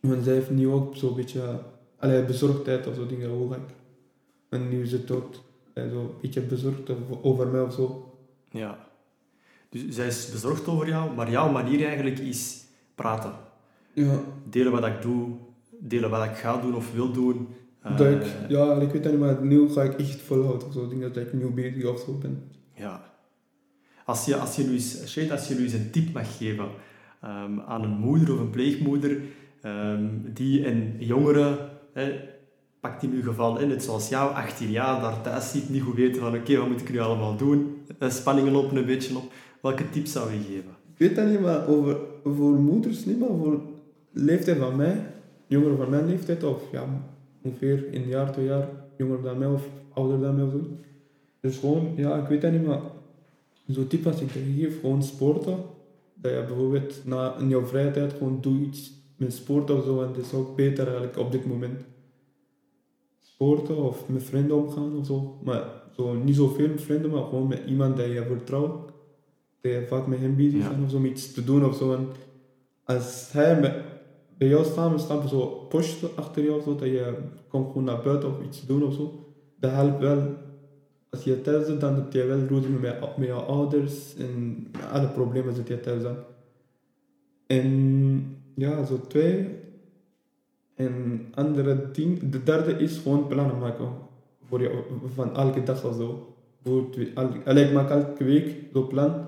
Want 0.00 0.24
zij 0.24 0.34
heeft 0.34 0.50
nu 0.50 0.68
ook 0.68 0.96
zo'n 0.96 1.14
beetje, 1.14 1.60
allee, 1.98 2.24
bezorgdheid 2.24 2.86
of 2.86 2.94
zo 2.94 3.06
dingen, 3.06 3.30
hoe 3.30 3.50
ga 3.50 3.56
ik. 3.56 3.74
En 4.48 4.68
nu 4.68 4.82
is 4.82 4.92
het 4.92 5.10
ook 5.10 5.34
allee, 5.74 5.90
zo 5.90 6.00
een 6.00 6.10
beetje 6.20 6.40
bezorgd 6.40 6.90
over- 7.22 7.46
mij 7.46 7.60
of 7.62 7.72
zo. 7.74 8.14
Ja. 8.50 8.78
Dus 9.68 9.82
zij 9.88 10.06
is 10.06 10.30
bezorgd 10.30 10.66
over 10.68 10.88
jou, 10.88 11.14
maar 11.14 11.30
jouw 11.30 11.50
manier 11.52 11.86
eigenlijk 11.86 12.18
is 12.18 12.64
praten. 12.94 13.32
Ja, 13.92 14.20
Delen 14.50 14.72
wat 14.72 14.86
ik 14.86 15.02
doe, 15.02 15.28
delen 15.78 16.10
wat 16.10 16.24
ik 16.24 16.36
ga 16.36 16.60
doen 16.60 16.74
of 16.74 16.92
wil 16.94 17.12
doen. 17.12 17.48
Eh, 17.80 17.96
dat 17.96 18.06
ik, 18.06 18.26
ja, 18.48 18.74
ik 18.74 18.90
weet 18.90 19.04
niet, 19.04 19.18
maar 19.18 19.44
nu 19.44 19.68
ga 19.68 19.82
ik 19.82 19.98
echt 19.98 20.20
volhouden 20.20 20.66
of 20.66 20.72
zo. 20.72 20.88
Dingen 20.88 21.12
dat 21.12 21.22
ik 21.26 21.32
nu 21.32 21.46
bezig 21.50 21.84
of 21.84 22.00
zo 22.00 22.12
ben. 22.18 22.50
Ja. 22.74 23.14
Als 24.06 24.24
je, 24.24 24.36
als 24.36 24.56
je, 24.56 24.64
nu 24.64 24.72
eens, 24.72 25.30
als 25.30 25.48
je 25.48 25.54
nu 25.54 25.62
eens 25.62 25.72
een 25.72 25.90
tip 25.90 26.12
mag 26.12 26.36
geven 26.36 26.68
ehm, 27.20 27.60
aan 27.60 27.82
een 27.82 27.98
moeder 27.98 28.34
of 28.34 28.40
een 28.40 28.50
pleegmoeder 28.50 29.20
ehm, 29.62 30.04
die 30.34 30.66
een 30.66 30.94
jongere, 30.98 31.68
hè, 31.92 32.12
pakt 32.80 33.02
in 33.02 33.12
uw 33.12 33.22
geval 33.22 33.58
in, 33.58 33.68
net 33.68 33.82
zoals 33.82 34.08
jou, 34.08 34.34
18 34.34 34.70
jaar, 34.70 35.00
daar 35.00 35.22
thuis 35.22 35.50
zit, 35.50 35.68
niet 35.70 35.82
goed 35.82 35.94
weten 35.94 36.20
van 36.20 36.34
oké, 36.34 36.56
wat 36.56 36.68
moet 36.68 36.80
ik 36.80 36.92
nu 36.92 36.98
allemaal 36.98 37.36
doen? 37.36 37.76
Eh, 37.98 38.10
spanningen 38.10 38.52
lopen 38.52 38.76
een 38.76 38.86
beetje 38.86 39.16
op. 39.16 39.32
Welke 39.62 39.90
tips 39.90 40.12
zou 40.12 40.32
je 40.32 40.38
geven? 40.38 40.76
Ik 40.94 40.98
weet 40.98 41.16
dat 41.16 41.28
niet, 41.28 41.40
maar 41.40 41.68
over, 41.68 41.96
voor 42.24 42.52
moeders 42.52 43.04
niet, 43.04 43.18
maar 43.18 43.28
voor 43.28 43.60
leeftijd 44.12 44.58
van 44.58 44.76
mij, 44.76 45.06
jongeren 45.46 45.76
van 45.76 45.90
mijn 45.90 46.06
leeftijd, 46.06 46.44
of 46.44 46.62
ja, 46.72 46.84
ongeveer 47.42 47.86
een 47.92 48.08
jaar, 48.08 48.32
twee 48.32 48.46
jaar 48.46 48.68
jonger 48.96 49.22
dan 49.22 49.38
mij 49.38 49.48
of 49.48 49.62
ouder 49.94 50.20
dan 50.20 50.34
mij 50.34 50.44
of. 50.44 50.52
Dus 51.40 51.58
gewoon, 51.58 51.92
ja, 51.96 52.16
ik 52.16 52.28
weet 52.28 52.40
dat 52.40 52.52
niet, 52.52 52.66
maar 52.66 52.80
zo'n 53.66 53.86
tip 53.86 54.06
als 54.06 54.20
ik 54.20 54.30
geef, 54.30 54.80
gewoon 54.80 55.02
sporten. 55.02 55.56
Dat 56.14 56.32
je 56.32 56.44
bijvoorbeeld 56.46 57.00
na, 57.04 57.36
in 57.38 57.48
jouw 57.48 57.66
vrije 57.66 57.90
tijd 57.90 58.12
gewoon 58.12 58.38
doe 58.40 58.58
iets 58.60 58.92
met 59.16 59.32
sport 59.32 59.70
of 59.70 59.84
zo, 59.84 60.02
en 60.02 60.12
dat 60.12 60.24
is 60.24 60.32
ook 60.32 60.56
beter 60.56 60.86
eigenlijk 60.86 61.18
op 61.18 61.32
dit 61.32 61.46
moment. 61.46 61.84
Sporten 63.20 63.76
of 63.76 64.08
met 64.08 64.22
vrienden 64.22 64.56
omgaan 64.56 64.96
of 64.98 65.06
zo. 65.06 65.38
Maar 65.44 65.64
zo, 65.96 66.14
niet 66.14 66.36
zoveel 66.36 66.68
met 66.68 66.82
vrienden, 66.82 67.10
maar 67.10 67.24
gewoon 67.24 67.48
met 67.48 67.62
iemand 67.66 67.96
dat 67.96 68.06
je 68.06 68.24
vertrouwt. 68.26 68.86
Dat 69.60 69.72
je 69.72 69.84
vaak 69.88 70.06
met 70.06 70.18
hem 70.18 70.36
bezig 70.36 70.60
Ja. 70.60 70.68
bent 70.68 70.84
of 70.84 70.90
zo, 70.90 70.96
om 70.96 71.04
iets 71.04 71.32
te 71.32 71.44
doen 71.44 71.64
of 71.64 71.76
zo. 71.76 71.92
En 71.94 72.08
als 72.84 73.28
hij 73.32 73.60
met, 73.60 73.74
bij 74.38 74.48
jou 74.48 74.64
staat, 74.64 74.90
met 74.90 75.00
staan 75.00 75.28
zo 75.28 75.46
pusht 75.68 76.16
achter 76.16 76.44
jou, 76.44 76.62
zo, 76.62 76.74
dat 76.74 76.88
je 76.88 77.14
komt 77.48 77.66
gewoon 77.66 77.84
naar 77.84 78.02
buiten 78.02 78.28
of 78.28 78.42
iets 78.44 78.66
doen 78.66 78.82
of 78.82 78.94
zo. 78.94 79.24
Dat 79.60 79.70
helpt 79.70 79.98
wel. 80.00 80.44
Als 81.10 81.24
je 81.24 81.40
thuis 81.40 81.66
zit, 81.66 81.80
dan 81.80 81.94
heb 81.94 82.12
je 82.12 82.24
wel 82.24 82.38
ruzie 82.38 82.70
met, 82.70 83.16
met 83.16 83.26
je 83.26 83.32
ouders 83.32 84.16
en 84.16 84.66
alle 84.90 85.08
problemen 85.08 85.54
zit 85.54 85.68
je 85.68 85.80
thuis 85.80 86.02
dan. 86.02 86.16
En 87.46 88.36
ja, 88.54 88.84
zo 88.84 89.00
twee. 89.00 89.48
En 90.74 91.26
andere 91.34 91.90
ding, 91.90 92.30
de 92.30 92.42
derde 92.42 92.72
is 92.72 92.98
gewoon 92.98 93.26
plannen 93.26 93.58
maken 93.58 93.88
voor 94.42 94.60
je, 94.60 94.82
van 95.14 95.34
elke 95.36 95.62
dag 95.62 95.84
of 95.84 95.94
zo. 95.94 96.36
El- 96.64 97.42
allee, 97.44 97.64
ik 97.64 97.72
maak 97.72 97.90
elke 97.90 98.24
week 98.24 98.64
zo'n 98.72 98.86
plan, 98.86 99.26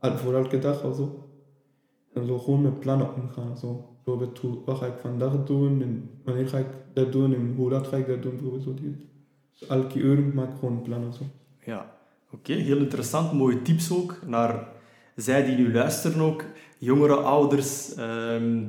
voor 0.00 0.34
elke 0.34 0.58
dag 0.58 0.84
of 0.84 0.96
zo. 0.96 1.28
En 2.12 2.26
zo 2.26 2.38
gewoon 2.38 2.62
met 2.62 2.80
plannen 2.80 3.14
omgaan. 3.14 3.58
Zo. 3.58 3.84
Hoe, 4.04 4.28
wat 4.64 4.78
ga 4.78 4.86
ik 4.86 4.98
vandaag 5.00 5.44
doen 5.44 5.82
en 5.82 6.10
wanneer 6.24 6.48
ga 6.48 6.58
ik 6.58 6.66
dat 6.92 7.12
doen 7.12 7.34
en 7.34 7.54
hoe 7.56 7.70
laat 7.70 7.86
ga 7.86 7.96
ik 7.96 8.06
dat 8.06 8.22
doen. 8.22 8.30
Bijvoorbeeld, 8.30 8.62
zo 8.62 8.74
elke 9.68 9.98
uur 9.98 10.18
maak 10.34 10.48
ik 10.48 10.58
gewoon 10.58 10.82
plannen. 10.82 11.12
Zo. 11.12 11.22
Ja, 11.64 11.90
oké, 12.30 12.52
heel 12.52 12.76
interessant. 12.76 13.32
Mooie 13.32 13.62
tips 13.62 13.92
ook 13.92 14.16
naar 14.26 14.68
zij 15.16 15.44
die 15.44 15.56
nu 15.56 15.72
luisteren 15.72 16.20
ook. 16.20 16.44
Jongeren, 16.78 17.24
ouders, 17.24 17.94
ehm, 17.94 18.62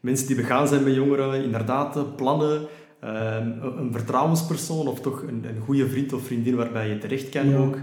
mensen 0.00 0.26
die 0.26 0.36
begaan 0.36 0.68
zijn 0.68 0.82
met 0.84 0.94
jongeren. 0.94 1.44
Inderdaad, 1.44 1.96
eh, 1.96 2.02
plannen. 2.16 2.66
ehm, 3.00 3.46
een, 3.62 3.78
een 3.78 3.92
vertrouwenspersoon 3.92 4.86
of 4.88 5.00
toch 5.00 5.22
een, 5.22 5.44
een 5.48 5.60
goede 5.64 5.88
vriend 5.88 6.12
of 6.12 6.22
vriendin 6.22 6.56
waarbij 6.56 6.88
je 6.88 6.98
terecht 6.98 7.28
kan 7.28 7.48
Ja. 7.48 7.56
ook. 7.58 7.76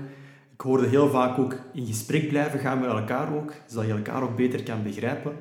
Ik 0.53 0.61
hoorde 0.61 0.87
heel 0.87 1.09
vaak 1.09 1.37
ook 1.39 1.55
in 1.73 1.85
gesprek 1.85 2.27
blijven 2.27 2.59
gaan 2.59 2.79
met 2.79 2.89
elkaar 2.89 3.35
ook, 3.35 3.53
zodat 3.67 3.85
je 3.85 3.91
elkaar 3.93 4.23
ook 4.23 4.35
beter 4.35 4.63
kan 4.63 4.83
begrijpen. 4.83 5.31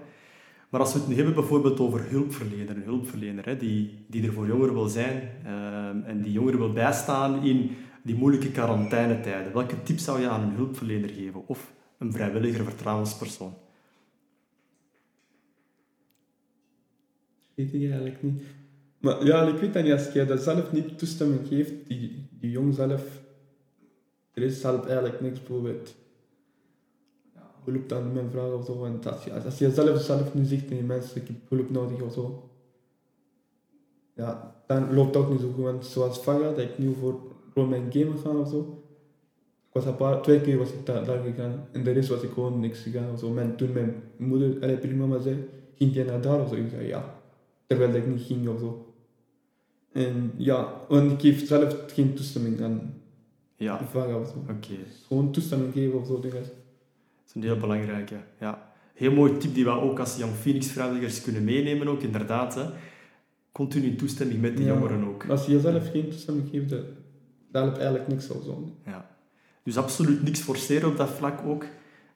Maar 0.73 0.81
als 0.81 0.93
we 0.93 0.99
het 0.99 1.09
nu 1.09 1.15
hebben 1.15 1.35
bijvoorbeeld 1.35 1.81
over 1.81 2.11
hulpverlener, 2.11 2.77
een 2.77 2.83
hulpverlener 2.83 3.45
hè, 3.45 3.57
die, 3.57 4.05
die 4.07 4.27
er 4.27 4.33
voor 4.33 4.47
jongeren 4.47 4.75
wil 4.75 4.89
zijn 4.89 5.31
ehm, 5.45 6.03
en 6.03 6.23
die 6.23 6.33
jongeren 6.33 6.59
wil 6.59 6.73
bijstaan 6.73 7.45
in 7.45 7.71
die 8.03 8.15
moeilijke 8.15 8.51
quarantainetijden. 8.51 9.53
Welke 9.53 9.83
tips 9.83 10.05
zou 10.05 10.21
je 10.21 10.29
aan 10.29 10.43
een 10.43 10.55
hulpverlener 10.55 11.09
geven 11.09 11.47
of 11.47 11.73
een 11.99 12.13
vrijwilliger 12.13 12.65
vertrouwenspersoon? 12.65 13.55
Weet 17.55 17.75
ik 17.75 17.83
eigenlijk 17.83 18.23
niet. 18.23 18.43
Maar 18.99 19.25
ja, 19.25 19.47
ik 19.47 19.59
weet 19.59 19.73
dat 19.73 19.83
niet, 19.83 19.93
als 19.93 20.13
je 20.13 20.25
dat 20.25 20.43
zelf 20.43 20.73
niet 20.73 20.99
toestemming 20.99 21.49
geeft, 21.49 21.73
die, 21.87 22.29
die 22.31 22.51
jong 22.51 22.75
zelf, 22.75 23.21
er 24.33 24.43
is 24.43 24.61
zelf 24.61 24.87
eigenlijk 24.87 25.21
niks 25.21 25.39
bijvoorbeeld. 25.39 25.95
Hulp 27.65 27.89
dan 27.89 28.13
mijn 28.13 28.31
vragen 28.31 28.59
of 28.59 28.65
zo. 28.65 28.79
Want 28.79 29.07
als 29.07 29.25
je, 29.25 29.33
als 29.45 29.59
je 29.59 29.71
zelf, 29.71 30.01
zelf 30.01 30.35
nu 30.35 30.45
zegt 30.45 30.69
tegen 30.69 30.87
mensen, 30.87 31.21
ik 31.21 31.27
heb 31.27 31.37
hulp 31.49 31.71
nodig 31.71 32.03
of 32.03 32.13
zo, 32.13 32.51
ja, 34.15 34.55
dan 34.67 34.95
loopt 34.95 35.15
het 35.15 35.25
ook 35.25 35.31
niet 35.31 35.41
zo 35.41 35.51
goed. 35.55 35.65
Want 35.65 35.87
zoals 35.87 36.19
Faga, 36.19 36.49
dat 36.49 36.59
ik 36.59 36.79
nu 36.79 36.95
voor, 37.01 37.21
voor 37.53 37.69
mijn 37.69 37.93
game 37.93 38.17
ga 38.17 38.29
of 38.31 38.49
zo, 38.49 38.83
ik 39.69 39.73
was 39.73 39.85
een 39.85 39.97
paar, 39.97 40.23
twee 40.23 40.41
keer 40.41 40.59
was 40.59 40.73
ik 40.73 40.87
daar, 40.87 41.05
daar 41.05 41.23
gegaan 41.23 41.67
en 41.73 41.85
de 41.85 41.91
rest 41.91 42.09
was 42.09 42.23
ik 42.23 42.31
gewoon 42.31 42.61
niks 42.61 42.79
gegaan 42.81 43.13
of 43.13 43.19
zo. 43.19 43.37
En 43.37 43.57
toen 43.57 43.73
mijn 43.73 44.03
moeder, 44.17 44.63
en 44.63 44.79
primama 44.79 45.19
zei, 45.19 45.49
ging 45.75 45.95
jij 45.95 46.05
naar 46.05 46.21
daar 46.21 46.41
of 46.41 46.49
zo? 46.49 46.55
Ik 46.55 46.71
zei 46.71 46.87
ja 46.87 47.21
terwijl 47.67 47.95
ik 47.95 48.07
niet 48.07 48.23
ging 48.23 48.49
of 48.49 48.61
zo. 48.61 48.95
En 49.93 50.33
ja, 50.37 50.81
want 50.89 51.13
ik 51.13 51.21
geef 51.21 51.47
zelf 51.47 51.85
geen 51.87 52.15
toestemming 52.15 52.61
aan 52.63 52.95
Ja, 53.57 53.87
vragen 53.87 54.21
of 54.21 54.29
zo. 54.29 54.35
oké. 54.53 54.75
Gewoon 55.07 55.33
toestemming 55.33 55.73
geven 55.73 56.01
of 56.01 56.07
zo 56.07 56.21
dingen. 56.21 56.43
Is 57.35 57.43
een 57.43 57.43
heel 57.49 57.57
belangrijke. 57.57 58.15
Ja. 58.41 58.73
Heel 58.95 59.13
mooi 59.13 59.37
tip 59.37 59.55
die 59.55 59.65
we 59.65 59.71
ook 59.71 59.99
als 59.99 60.17
Young 60.17 60.33
Phoenix 60.35 60.71
vrijwilligers 60.71 61.23
kunnen 61.23 61.45
meenemen 61.45 61.89
ook, 61.89 62.03
inderdaad. 62.03 62.55
Hè. 62.55 62.65
Continu 63.53 63.95
toestemming 63.97 64.41
met 64.41 64.57
de 64.57 64.63
Ja. 64.63 64.69
jongeren 64.75 65.05
ook. 65.09 65.25
Als 65.29 65.47
je 65.47 65.53
jezelf 65.53 65.91
geen 65.91 66.09
toestemming 66.11 66.49
geeft, 66.51 66.69
dat 66.69 66.85
dat 67.53 67.63
helpt 67.63 67.79
eigenlijk 67.79 68.09
niks 68.09 68.29
of 68.31 68.45
zo. 68.45 68.77
Ja. 68.87 69.11
Dus 69.63 69.77
absoluut 69.77 70.23
niks 70.23 70.41
forceren 70.41 70.89
op 70.89 70.97
dat 70.97 71.09
vlak 71.11 71.41
ook. 71.47 71.65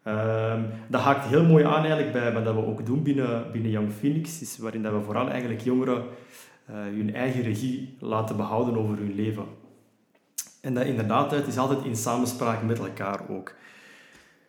Ehm, 0.02 0.62
dat 0.88 1.00
haakt 1.00 1.26
heel 1.26 1.44
mooi 1.44 1.64
aan 1.64 1.84
eigenlijk 1.84 2.12
bij 2.12 2.32
wat 2.32 2.54
we 2.54 2.66
ook 2.66 2.86
doen 2.86 3.02
binnen, 3.02 3.52
binnen 3.52 3.70
Young 3.70 3.92
Phoenix, 3.92 4.40
is 4.40 4.58
waarin 4.58 4.82
dat 4.82 4.92
we 4.92 5.00
vooral 5.00 5.28
eigenlijk 5.28 5.60
jongeren 5.60 6.04
eh, 6.66 6.74
hun 6.74 7.14
eigen 7.14 7.42
regie 7.42 7.96
laten 8.00 8.36
behouden 8.36 8.76
over 8.76 8.96
hun 8.96 9.14
leven. 9.14 9.44
En 10.60 10.74
dat 10.74 10.84
inderdaad, 10.84 11.30
het 11.30 11.46
is 11.46 11.58
altijd 11.58 11.84
in 11.84 11.96
samenspraak 11.96 12.62
met 12.62 12.78
elkaar 12.78 13.28
ook. 13.28 13.54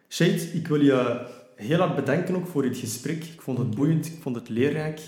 Shade, 0.10 0.52
ik 0.54 0.68
wil 0.68 0.82
je 0.82 1.26
heel 1.56 1.80
hard 1.80 1.96
bedanken 1.96 2.36
ook 2.36 2.48
voor 2.48 2.62
dit 2.62 2.78
gesprek. 2.78 3.24
Ik 3.24 3.42
vond 3.42 3.58
het 3.58 3.76
boeiend, 3.76 4.06
ik 4.06 4.22
vond 4.22 4.36
het 4.36 4.50
leerrijk. 4.50 5.00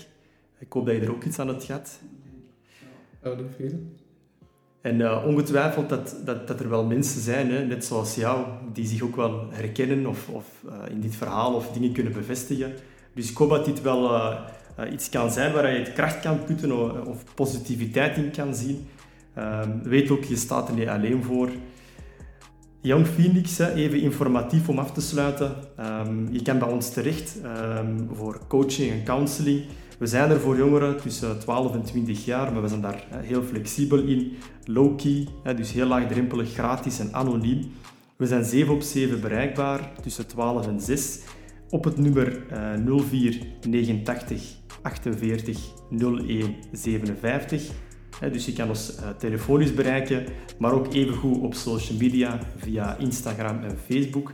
Ik 0.58 0.72
hoop 0.72 0.86
dat 0.86 0.94
je 0.94 1.00
er 1.00 1.10
ook 1.10 1.24
iets 1.24 1.38
aan 1.38 1.48
hebt 1.48 1.64
gehad. 1.64 2.00
Eigenlijk 3.22 3.54
veel. 3.56 3.80
En 4.80 5.00
eh, 5.00 5.24
ongetwijfeld 5.26 5.88
dat, 5.88 6.16
dat, 6.24 6.48
dat 6.48 6.60
er 6.60 6.68
wel 6.68 6.84
mensen 6.84 7.20
zijn, 7.20 7.50
hè, 7.50 7.64
net 7.64 7.84
zoals 7.84 8.14
jou, 8.14 8.46
die 8.72 8.86
zich 8.86 9.02
ook 9.02 9.16
wel 9.16 9.46
herkennen 9.50 10.06
of, 10.06 10.28
of 10.28 10.44
eh, 10.68 10.92
in 10.92 11.00
dit 11.00 11.16
verhaal 11.16 11.54
of 11.54 11.72
dingen 11.72 11.92
kunnen 11.92 12.12
bevestigen. 12.12 12.72
Dus 13.14 13.30
ik 13.30 13.36
hoop 13.36 13.50
dat 13.50 13.64
dit 13.64 13.82
wel 13.82 14.14
eh, 14.14 14.92
iets 14.92 15.08
kan 15.08 15.30
zijn 15.30 15.52
waar 15.52 15.72
je 15.72 15.78
het 15.78 15.92
kracht 15.92 16.20
kan 16.20 16.44
putten 16.44 16.72
of, 16.72 17.06
of 17.06 17.34
positiviteit 17.34 18.16
in 18.16 18.30
kan 18.30 18.54
zien. 18.54 18.86
Ehm, 19.34 19.82
weet 19.82 20.10
ook, 20.10 20.24
je 20.24 20.36
staat 20.36 20.68
er 20.68 20.74
niet 20.74 20.88
alleen 20.88 21.22
voor. 21.22 21.50
Young 22.82 23.06
Phoenix, 23.06 23.58
even 23.58 24.00
informatief 24.00 24.68
om 24.68 24.78
af 24.78 24.92
te 24.92 25.00
sluiten. 25.00 25.54
Ehm, 25.76 26.32
je 26.32 26.42
kan 26.42 26.58
bij 26.58 26.68
ons 26.68 26.90
terecht 26.90 27.40
ehm, 27.42 27.98
voor 28.12 28.40
coaching 28.48 28.92
en 28.92 29.04
counseling. 29.04 29.64
We 29.98 30.06
zijn 30.06 30.30
er 30.30 30.40
voor 30.40 30.56
jongeren 30.56 31.00
tussen 31.00 31.38
12 31.38 31.74
en 31.74 31.82
20 31.82 32.24
jaar, 32.24 32.52
maar 32.52 32.62
we 32.62 32.68
zijn 32.68 32.80
daar 32.80 33.04
hè, 33.08 33.22
heel 33.22 33.42
flexibel 33.42 33.98
in. 33.98 34.32
Low-key, 34.64 35.28
dus 35.56 35.72
heel 35.72 35.86
laagdrempelig, 35.86 36.52
gratis 36.52 36.98
en 36.98 37.14
anoniem. 37.14 37.70
We 38.16 38.26
zijn 38.26 38.44
7 38.44 38.74
op 38.74 38.82
7 38.82 39.20
bereikbaar 39.20 39.92
tussen 40.02 40.26
12 40.26 40.66
en 40.66 40.80
6 40.80 41.18
op 41.70 41.84
het 41.84 41.98
nummer 41.98 42.46
eh 42.48 43.02
04 43.08 43.46
89 43.68 44.42
48 44.82 45.58
01 45.90 46.54
57. 46.72 47.70
Dus 48.28 48.46
je 48.46 48.52
kan 48.52 48.68
ons 48.68 48.94
eh, 48.96 49.08
telefonisch 49.18 49.74
bereiken, 49.74 50.24
maar 50.58 50.72
ook 50.72 50.94
evengoed 50.94 51.40
op 51.40 51.54
social 51.54 51.98
media 51.98 52.38
via 52.56 52.96
Instagram 52.96 53.62
en 53.62 53.78
Facebook. 53.86 54.30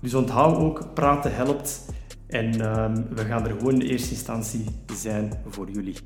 Dus 0.00 0.14
onthoud 0.14 0.56
ook, 0.56 0.94
praten 0.94 1.34
helpt. 1.34 1.84
En 2.26 2.60
ehm, 2.60 3.02
we 3.14 3.24
gaan 3.24 3.46
er 3.46 3.56
gewoon 3.58 3.80
in 3.80 3.88
eerste 3.88 4.10
instantie 4.10 4.64
zijn 4.94 5.32
voor 5.46 5.70
jullie. 5.70 5.96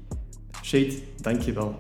Shade, 0.63 0.95
dankjewel. 1.21 1.79